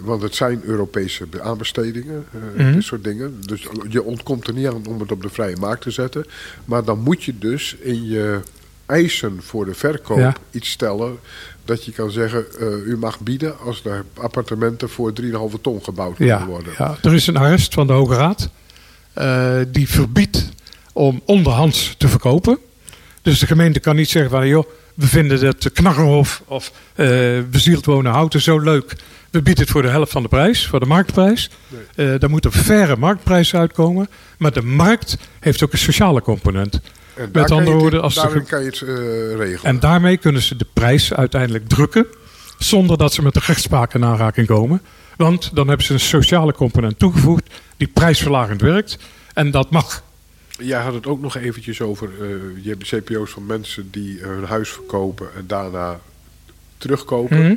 [0.00, 2.72] want het zijn Europese be- aanbestedingen, eh, Mhm.
[2.72, 3.40] dit soort dingen.
[3.40, 6.24] Dus je ontkomt er niet aan om het op de vrije markt te zetten.
[6.64, 8.40] Maar dan moet je dus in je
[8.86, 10.34] eisen voor de verkoop Ja.
[10.50, 11.18] iets stellen
[11.64, 16.16] dat je kan zeggen, eh, u mag bieden als de appartementen voor 3,5 ton gebouwd
[16.16, 16.72] kunnen Ja, worden.
[16.78, 18.48] ja, er is een arrest van de Hoge Raad
[19.72, 20.48] die verbiedt
[20.92, 22.58] om onderhands te verkopen.
[23.22, 27.84] Dus de gemeente kan niet zeggen van joh, we vinden het Knarrenhof of eh bezield
[27.84, 28.96] wonen houten zo leuk.
[29.30, 31.50] We bieden het voor de helft van de prijs, voor de marktprijs.
[31.94, 34.08] Eh daar moet een faire marktprijs uitkomen.
[34.38, 36.80] Maar de markt heeft ook een sociale component.
[37.14, 39.64] En Met andere woorden, als de kan je het eh, regelen.
[39.64, 42.06] En daarmee kunnen ze de prijs uiteindelijk drukken.
[42.58, 44.82] Zonder dat ze met de rechtspraak in aanraking komen.
[45.16, 47.54] Want dan hebben ze een sociale component toegevoegd.
[47.78, 48.98] Die prijsverlagend werkt.
[49.34, 50.02] En dat mag.
[50.58, 52.28] Jij had het ook nog eventjes over, eh,
[52.64, 56.00] je hebt CPO's van mensen die hun huis verkopen en daarna
[56.78, 57.38] terugkopen.
[57.38, 57.56] Mhm.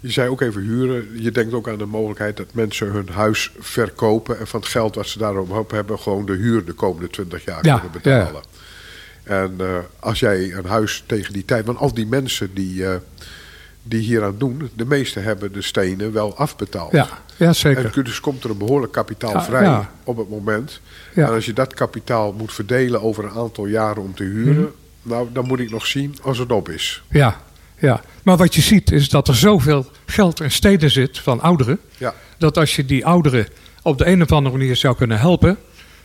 [0.00, 1.22] Je zei ook even huren.
[1.22, 4.94] Je denkt ook aan de mogelijkheid dat mensen hun huis verkopen en van het geld
[4.94, 8.42] wat ze daarop hebben gewoon de huur de komende 20 jaar Ja, kunnen betalen.
[9.22, 12.96] En eh, als jij een huis tegen die tijd, want al die mensen die, eh,
[13.82, 16.92] die hier aan doen, de meeste hebben de stenen wel afbetaald.
[16.92, 17.96] Ja, ja zeker.
[17.96, 19.90] En dus komt er een behoorlijk kapitaal Ja, vrij ja.
[20.04, 20.80] op het moment.
[21.14, 21.26] Ja.
[21.26, 24.66] En als je dat kapitaal moet verdelen over een aantal jaren om te huren, Mhm.
[25.02, 27.02] nou, dan moet ik nog zien als het op is.
[27.10, 27.40] Ja,
[27.78, 28.00] ja.
[28.22, 31.78] Maar wat je ziet is dat er zoveel geld in steden zit van ouderen.
[32.38, 33.46] Dat als je die ouderen
[33.82, 35.58] op de een of andere manier zou kunnen helpen.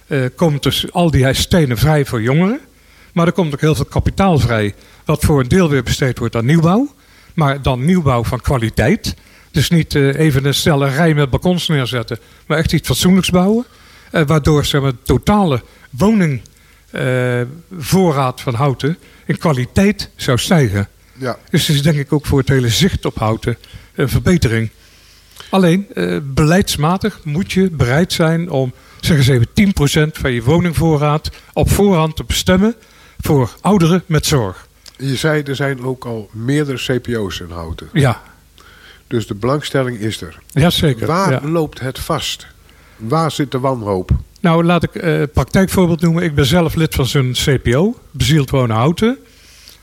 [0.08, 2.60] eh, komt dus al die stenen vrij voor jongeren.
[3.14, 4.74] Maar er komt ook heel veel kapitaal vrij.
[5.06, 6.94] Wat voor een deel weer besteed wordt aan nieuwbouw.
[7.34, 9.16] Maar dan nieuwbouw van kwaliteit.
[9.54, 12.20] Dus niet eh, even een snelle rij met balkons neerzetten.
[12.48, 13.66] Maar echt iets fatsoenlijks bouwen.
[14.12, 20.88] Eh, waardoor zeg maar, de totale woningvoorraad van houten in kwaliteit zou stijgen.
[21.18, 21.38] ja.
[21.50, 23.58] Dus het is denk ik ook voor het hele zicht op houten
[23.96, 24.70] een verbetering.
[25.50, 31.32] Alleen, eh, beleidsmatig moet je bereid zijn om, zeggen ze even, 10% van je woningvoorraad
[31.54, 32.76] op voorhand te bestemmen
[33.20, 34.68] voor ouderen met zorg.
[34.98, 37.90] Je zei, er zijn ook al meerdere CPO's in houten.
[37.94, 38.22] Ja,
[39.14, 40.40] Dus de belangstelling is er.
[40.52, 41.08] ja zeker.
[41.08, 41.50] Waar ja.
[41.50, 42.48] loopt het vast?
[42.98, 44.12] Waar zit de wanhoop?
[44.40, 46.24] Nou, laat ik eh praktijkvoorbeeld noemen.
[46.24, 49.18] Ik ben zelf lid van zo'n CPO, Bezield Wonen Houten.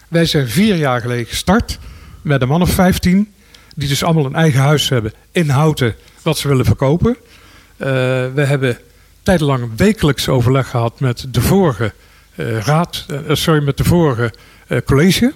[0.08, 1.78] Wij zijn vier jaar geleden gestart
[2.22, 3.32] met een man of 15,
[3.74, 7.16] die dus allemaal een eigen huis hebben in Houten, wat ze willen verkopen.
[7.76, 7.88] Eh,
[8.34, 8.78] we hebben
[9.22, 11.92] tijdenlang een wekelijks overleg gehad met de vorige
[12.34, 14.32] eh, raad, sorry, met de vorige
[14.84, 15.32] college.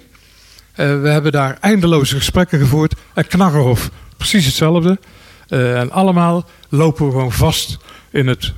[0.75, 2.93] Eh, we hebben daar eindeloze gesprekken gevoerd.
[3.13, 4.99] En Knarrenhof, precies hetzelfde.
[5.47, 7.77] Eh, en allemaal lopen we gewoon vast
[8.09, 8.53] in het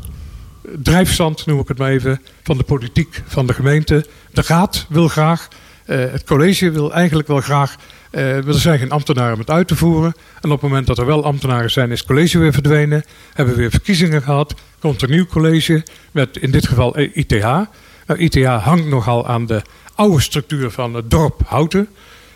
[0.75, 4.05] drijfstand, noem ik het maar even, van de politiek van de gemeente.
[4.31, 5.47] De raad wil graag,
[5.85, 7.75] eh, het college wil eigenlijk wel graag,
[8.11, 10.13] eh, er zijn geen ambtenaren om het uit te voeren.
[10.41, 13.03] En op het moment dat er wel ambtenaren zijn, is het college weer verdwenen.
[13.33, 17.45] Hebben we weer verkiezingen gehad, komt een nieuw college met in dit geval eh, ITH.
[18.05, 19.61] Nou, ITH hangt nogal aan de
[19.97, 21.87] oude structuur van het dorp Houten.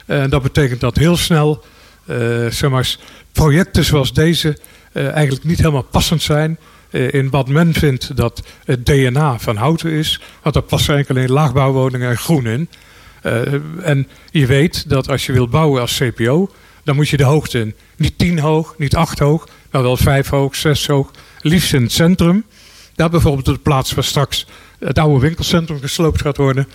[0.06, 1.64] En dat betekent dat heel snel
[2.06, 2.96] eh, zeg maar,
[3.32, 4.58] projecten zoals deze
[4.92, 6.58] eh, eigenlijk niet helemaal passend zijn
[6.90, 10.22] eh, in wat men vindt dat het DNA van houten is.
[10.42, 12.70] Want daar passen eigenlijk alleen laagbouwwoningen en groen in.
[13.82, 16.50] En je weet dat als je wilt bouwen als CPO,
[16.84, 17.76] dan moet je de hoogte in.
[17.96, 21.12] Niet 10 hoog, niet 8 hoog, maar wel 5 hoog, 6 hoog.
[21.42, 22.46] Liefst in het centrum.
[22.96, 24.46] Daar bijvoorbeeld de plaats waar straks
[24.80, 26.68] het oude winkelcentrum gesloopt gaat worden.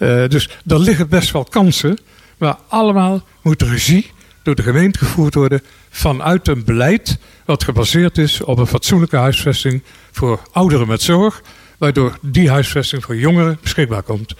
[0.00, 1.98] Eh, dus er liggen best wel kansen.
[2.38, 4.10] Maar allemaal moet regie
[4.42, 9.82] door de gemeente gevoerd worden vanuit een beleid wat gebaseerd is op een fatsoenlijke huisvesting
[10.10, 11.42] voor ouderen met zorg,
[11.78, 14.34] waardoor die huisvesting voor jongeren beschikbaar komt.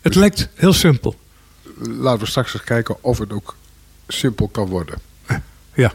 [0.00, 1.16] Het lijkt heel simpel.
[1.78, 3.56] Laten we straks eens kijken of het ook
[4.08, 4.98] simpel kan worden.
[5.74, 5.92] Ja.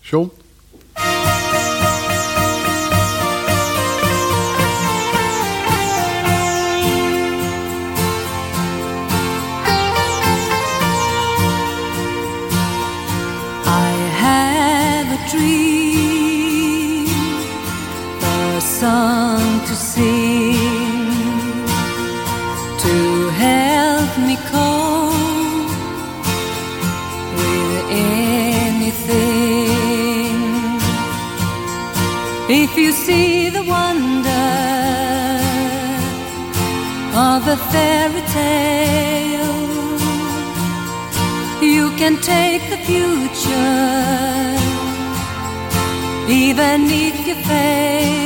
[0.00, 0.30] John?
[15.30, 17.06] Dream,
[18.22, 20.56] a song to sing,
[22.84, 22.96] to
[23.44, 25.70] help me cope
[27.38, 27.76] with
[28.70, 29.14] anything.
[32.48, 34.44] If you see the wonder
[37.16, 39.24] of a fairy tale.
[41.62, 44.53] You can take the future,
[46.28, 48.23] even if you fail.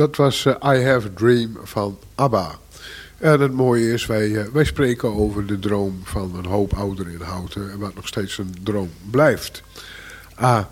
[0.00, 2.58] Dat was eh, I Have a Dream van ABBA.
[3.18, 7.12] En het mooie is, wij, eh, wij spreken over de droom van een hoop ouderen
[7.12, 7.70] in Houten...
[7.70, 9.62] en wat nog steeds een droom blijft.
[10.34, 10.64] Ah,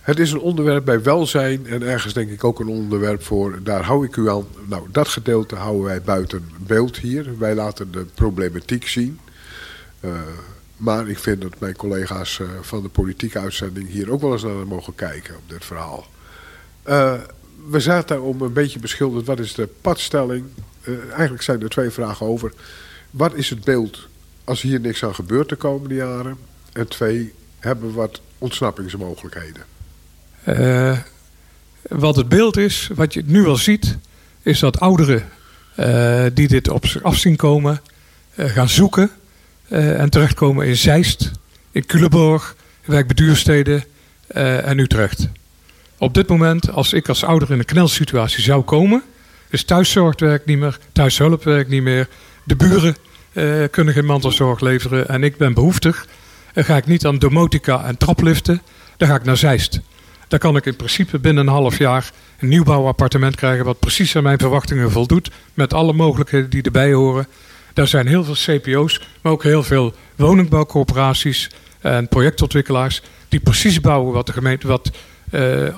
[0.00, 3.58] het is een onderwerp bij welzijn en ergens denk ik ook een onderwerp voor...
[3.62, 4.46] daar hou ik u aan.
[4.68, 7.38] Nou, dat gedeelte houden wij buiten beeld hier.
[7.38, 9.18] Wij laten de problematiek zien...
[10.00, 10.10] Eh,
[10.76, 14.66] maar ik vind dat mijn collega's van de politieke uitzending hier ook wel eens naar
[14.66, 16.06] mogen kijken op dit verhaal.
[16.82, 17.14] Eh,
[17.70, 19.26] we zaten om een beetje beschilderd.
[19.26, 20.44] Wat is de padstelling?
[20.82, 22.52] Eh, eigenlijk zijn er twee vragen over.
[23.10, 24.08] Wat is het beeld
[24.44, 26.36] als hier niks aan gebeurt de komende jaren?
[26.72, 29.62] En twee, hebben we wat ontsnappingsmogelijkheden?
[30.44, 30.98] Eh,
[31.82, 33.96] wat het beeld is, wat je nu al ziet,
[34.42, 35.28] is dat ouderen
[35.74, 37.80] eh, die dit op zich af zien komen,
[38.36, 39.10] gaan zoeken
[39.68, 41.30] en terechtkomen in Zeist,
[41.70, 43.84] in Culemborg, wijkbeduursteden
[44.64, 45.28] en Utrecht.
[46.02, 49.02] Op dit moment, als ik als ouder in een knelsituatie zou komen,
[49.50, 52.08] is thuiszorg werkt niet meer, thuishulp werkt niet meer,
[52.44, 52.96] de buren
[53.32, 56.06] eh, kunnen geen mantelzorg leveren en ik ben behoeftig,
[56.52, 58.62] dan ga ik niet aan domotica en trapliften,
[58.96, 59.80] dan ga ik naar Zeist.
[60.28, 64.22] Daar kan ik in principe binnen een half jaar een nieuwbouwappartement krijgen wat precies aan
[64.22, 67.26] mijn verwachtingen voldoet, met alle mogelijkheden die erbij horen.
[67.72, 71.50] Daar zijn heel veel CPO's, maar ook heel veel woningbouwcorporaties
[71.80, 74.90] en projectontwikkelaars die precies bouwen wat de gemeente, wat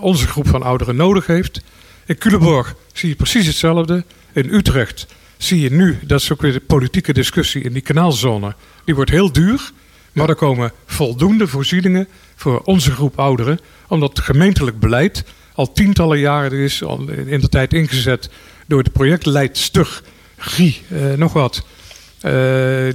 [0.01, 1.63] onze groep van ouderen nodig heeft.
[2.07, 4.05] In Culemborg zie je precies hetzelfde.
[4.33, 8.55] In Utrecht zie je nu, dat is ook weer de politieke discussie in die kanaalzone,
[8.85, 9.73] die wordt heel duur.
[10.13, 15.25] Maar er komen voldoende voorzieningen voor onze groep ouderen, omdat het gemeentelijk beleid
[15.55, 18.31] al tientallen jaren is, al in de tijd ingezet
[18.67, 20.03] door de projectleidster
[20.37, 21.67] Guy, eh, nog wat,
[22.21, 22.33] eh,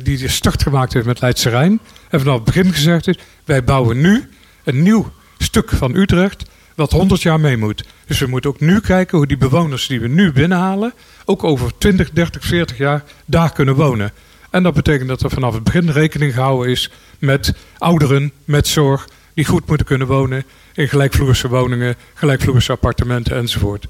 [0.04, 1.80] die de start gemaakt heeft met Leidse Rijn.
[2.10, 4.30] En vanaf het begin gezegd is, wij bouwen nu
[4.64, 5.12] een nieuw
[5.44, 7.84] stuk van Utrecht wat 100 jaar mee moet.
[8.06, 10.94] Dus we moeten ook nu kijken hoe die bewoners die we nu binnenhalen,
[11.26, 14.12] ook over 20, 30, 40 jaar daar kunnen wonen.
[14.50, 19.08] En dat betekent dat er vanaf het begin rekening gehouden is met ouderen, met zorg,
[19.34, 23.88] die goed moeten kunnen wonen in gelijkvloerse woningen, gelijkvloerse appartementen enzovoort.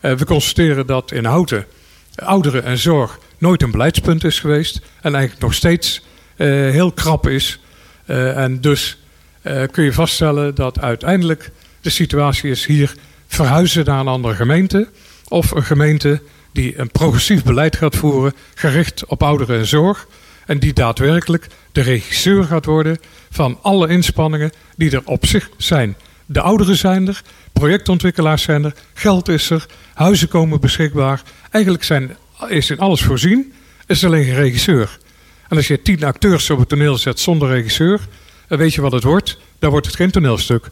[0.00, 1.66] Eh, we constateren dat in Houten
[2.14, 6.02] ouderen en zorg nooit een beleidspunt is geweest en eigenlijk nog steeds
[6.36, 7.60] eh, heel krap is.
[8.04, 8.98] Eh, en dus
[9.46, 12.94] eh, kun je vaststellen dat uiteindelijk de situatie is hier
[13.26, 14.88] verhuizen naar een andere gemeente
[15.28, 16.22] of een gemeente
[16.52, 20.06] die een progressief beleid gaat voeren gericht op ouderen en zorg
[20.46, 22.98] en die daadwerkelijk de regisseur gaat worden
[23.30, 25.96] van alle inspanningen die er op zich zijn.
[26.26, 27.22] De ouderen zijn er,
[27.52, 31.22] projectontwikkelaars zijn er, geld is er, huizen komen beschikbaar.
[31.50, 32.16] Eigenlijk zijn,
[32.48, 33.52] is in alles voorzien,
[33.86, 34.98] is alleen geen regisseur.
[35.48, 38.00] En als je tien acteurs op het toneel zet zonder regisseur,
[38.48, 39.38] weet je wat het wordt.
[39.58, 40.62] Dan wordt het geen toneelstuk.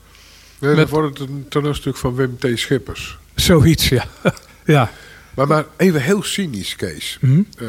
[0.58, 2.46] Nee, dan Met- wordt het een toneelstuk van Wim T.
[2.54, 3.18] Schippers.
[3.34, 4.04] Zoiets, ja.
[4.64, 4.90] ja.
[5.34, 7.18] Maar, maar even heel cynisch, Kees.
[7.20, 7.40] Mhm.
[7.58, 7.66] Eh,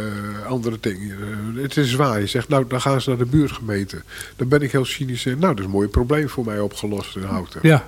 [0.47, 1.17] andere dingen.
[1.55, 2.19] Eh, het is waar.
[2.19, 4.01] Je zegt, nou, dan gaan ze naar de buurtgemeente.
[4.35, 5.23] Dan ben ik heel cynisch.
[5.23, 7.59] Nou, dat is een mooi probleem voor mij opgelost in Houten.
[7.63, 7.85] Ja.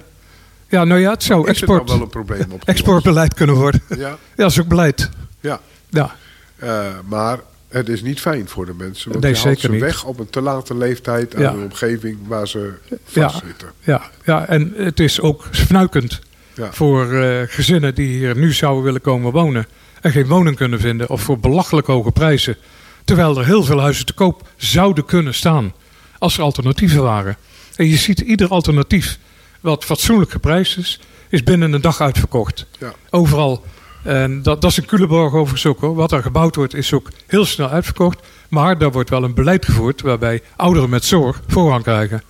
[0.70, 2.68] ja, nou ja, het zou Is het nou export, wel een probleem opgelost?
[2.68, 3.82] exportbeleid kunnen worden.
[3.90, 5.10] Ja, Ja, dat is ook beleid.
[5.40, 5.60] ja.
[5.90, 6.16] Ja.
[6.56, 7.40] Eh, maar
[7.78, 9.10] het is niet fijn voor de mensen.
[9.12, 9.82] Want Nee, je haalt ze niet.
[9.82, 11.52] weg op een te late leeftijd aan Ja.
[11.52, 12.74] een omgeving waar ze
[13.10, 13.30] Ja.
[13.30, 13.72] vastzitten.
[13.80, 16.20] Ja, ja, en het is ook fnuikend
[16.56, 16.72] Ja.
[16.74, 19.68] voor eh, gezinnen die hier nu zouden willen komen wonen
[20.02, 22.58] en geen woning kunnen vinden of voor belachelijk hoge prijzen.
[23.06, 25.74] Terwijl er heel veel huizen te koop zouden kunnen staan
[26.20, 27.38] als er alternatieven waren.
[27.76, 29.20] En je ziet ieder alternatief
[29.62, 31.00] wat fatsoenlijk geprijsd is,
[31.30, 32.66] is binnen een dag uitverkocht.
[32.80, 32.94] Ja.
[33.10, 33.66] Overal.
[34.08, 35.96] En dat, dat is in Culemborg overigens ook hoor.
[35.96, 38.20] Wat er gebouwd wordt is ook heel snel uitverkocht.
[38.50, 42.24] Maar daar wordt wel een beleid gevoerd waarbij ouderen met zorg voorrang krijgen.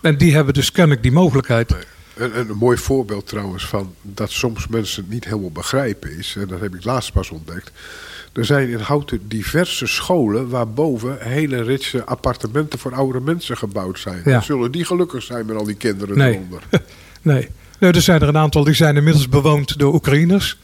[0.00, 1.76] En die hebben dus kennelijk die mogelijkheid.
[2.14, 6.36] En, en een mooi voorbeeld trouwens van dat soms mensen het niet helemaal begrijpen is.
[6.38, 7.72] En dat heb ik laatst pas ontdekt.
[8.32, 14.22] Er zijn in Houten diverse scholen waarboven hele ritse appartementen voor oude mensen gebouwd zijn.
[14.24, 14.40] Ja.
[14.40, 16.32] Zullen die gelukkig zijn met al die kinderen Nee.
[16.32, 16.62] eronder.
[17.22, 17.48] Nee.
[17.78, 20.58] nee, er zijn er een aantal die zijn inmiddels bewoond door Oekraïners.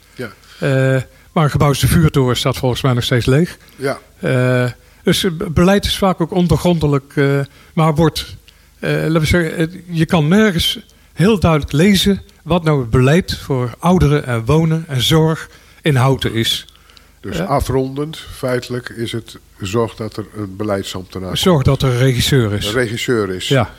[0.63, 1.03] Eh,
[1.33, 3.59] maar een gebouwde vuurtoren staat volgens mij nog steeds leeg.
[3.77, 3.99] ja.
[4.19, 4.71] Eh,
[5.03, 7.41] dus beleid is vaak ook ondergrondelijk, eh,
[7.75, 8.37] maar wordt,
[8.81, 10.79] laten we zeggen, je kan nergens
[11.13, 15.49] heel duidelijk lezen wat nou het beleid voor ouderen en wonen en zorg
[15.83, 16.67] in Houten is.
[17.21, 17.45] Dus Ja.
[17.45, 22.59] afrondend, feitelijk is het zorg dat er een beleidsambtenaar Zorg dat er een regisseur een
[22.59, 22.73] is.
[22.73, 23.49] regisseur is.
[23.49, 23.71] Ja.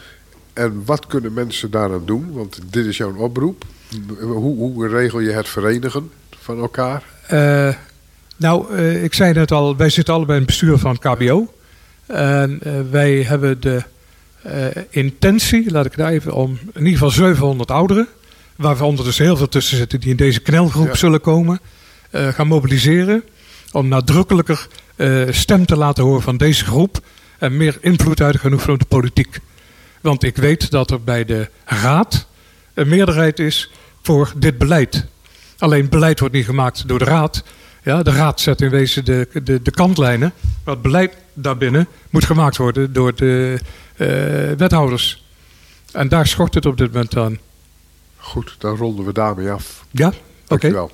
[0.53, 2.31] En wat kunnen mensen daaraan doen?
[2.34, 3.65] Want dit is jouw oproep.
[4.19, 6.11] Hoe, hoe regel je het verenigen
[6.43, 7.03] van elkaar?
[7.27, 7.73] Eh,
[8.37, 11.53] nou, eh, ik zei net al, wij zitten allebei in het bestuur van het KBO.
[12.05, 13.83] En eh, wij hebben de
[14.89, 18.07] intentie, laat ik daar even, om in ieder geval 700 ouderen,
[18.55, 21.59] waarvan er dus heel veel tussen zitten die in deze knelgroep zullen komen,
[22.11, 23.23] gaan mobiliseren
[23.71, 24.67] om nadrukkelijker
[25.29, 26.99] stem te laten horen van deze groep
[27.39, 29.39] en meer invloed uit te oefenen van de politiek.
[30.01, 32.27] Want ik weet dat er bij de raad
[32.73, 33.71] een meerderheid is
[34.01, 35.05] voor dit beleid.
[35.64, 37.43] Alleen beleid wordt niet gemaakt door de raad.
[37.84, 40.34] Ja, de raad zet in wezen de, de, de kantlijnen.
[40.64, 43.59] Maar het beleid daarbinnen moet gemaakt worden door de
[43.95, 44.07] eh,
[44.57, 45.26] wethouders.
[45.91, 47.39] En daar schort het op dit moment aan.
[48.18, 49.86] Goed, dan ronden we daarmee af.
[49.91, 50.14] Ja,
[50.47, 50.68] oké.
[50.68, 50.89] Okay.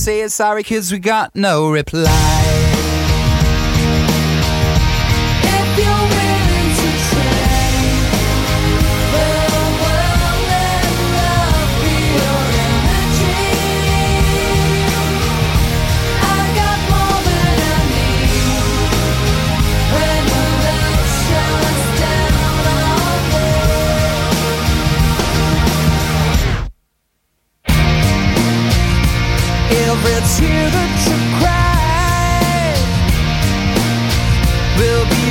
[0.00, 2.79] saying sorry, cause we got no reply.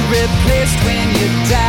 [0.10, 1.69] replaced when you die.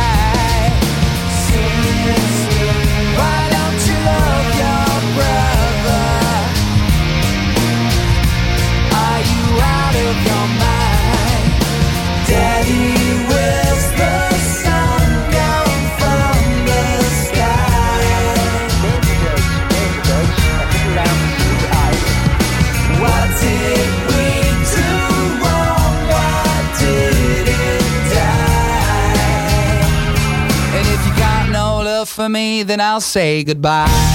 [32.63, 34.10] then I'll say goodbye.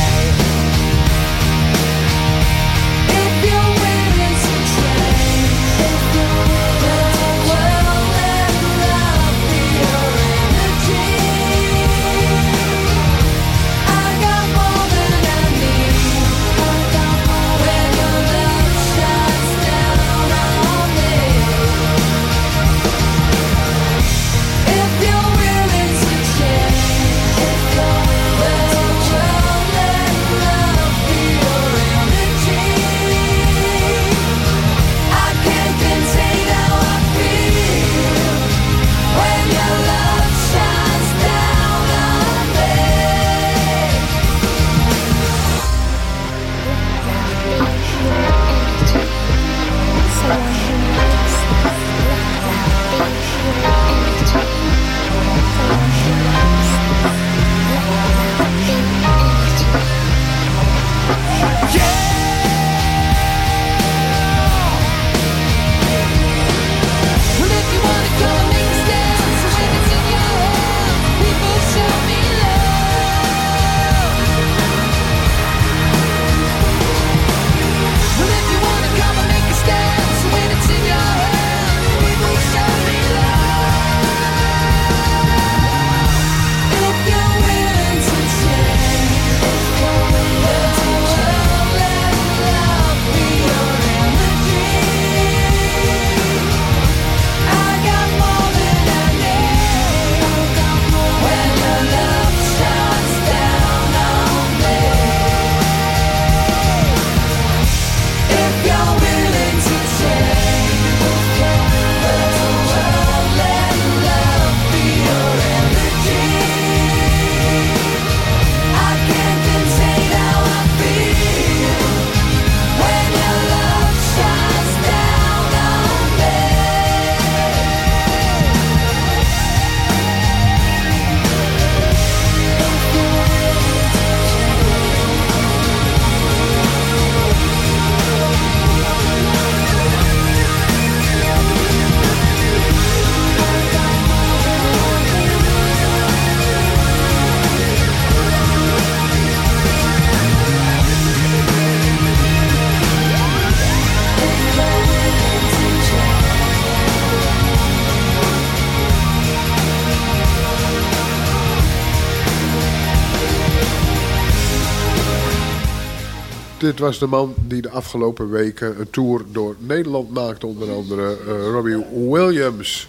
[166.66, 170.46] dit was de man die de afgelopen weken een tour door Nederland maakte.
[170.46, 172.88] Onder andere eh, Robbie Williams.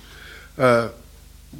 [0.56, 0.84] Eh,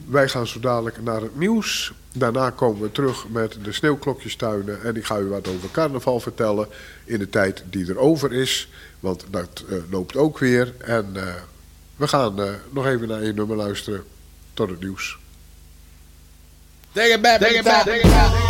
[0.06, 1.94] wij gaan zo dadelijk naar het nieuws.
[2.14, 4.84] Daarna komen we terug met de sneeuwklokjestuinen.
[4.84, 6.68] En ik ga u wat over carnaval vertellen
[7.06, 8.70] in de tijd die er over is.
[9.00, 10.74] Want dat eh, loopt ook weer.
[10.78, 11.14] En
[11.96, 12.36] we gaan
[12.70, 14.04] nog even naar één nummer luisteren.
[14.54, 15.18] Tot het nieuws.
[16.92, 18.47] Take it back, take it back, take it back.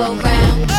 [0.00, 0.69] go round.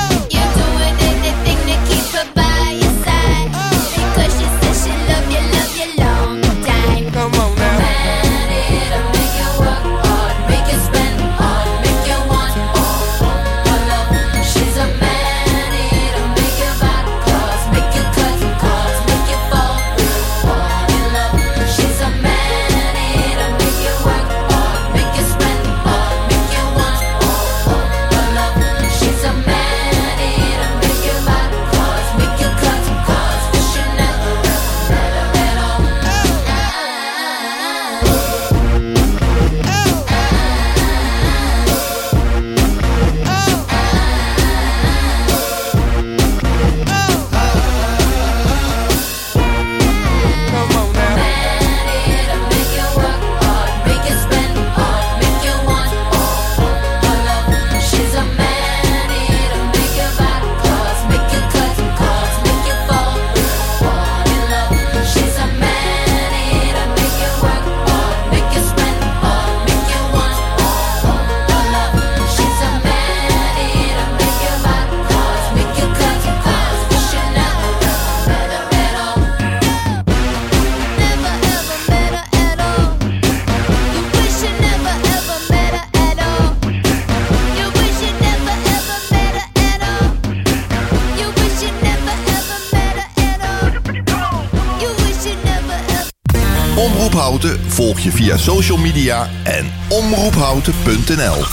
[98.37, 101.43] social media en omroephouten.nl.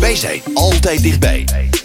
[0.00, 1.69] Wij zijn altijd dichtbij.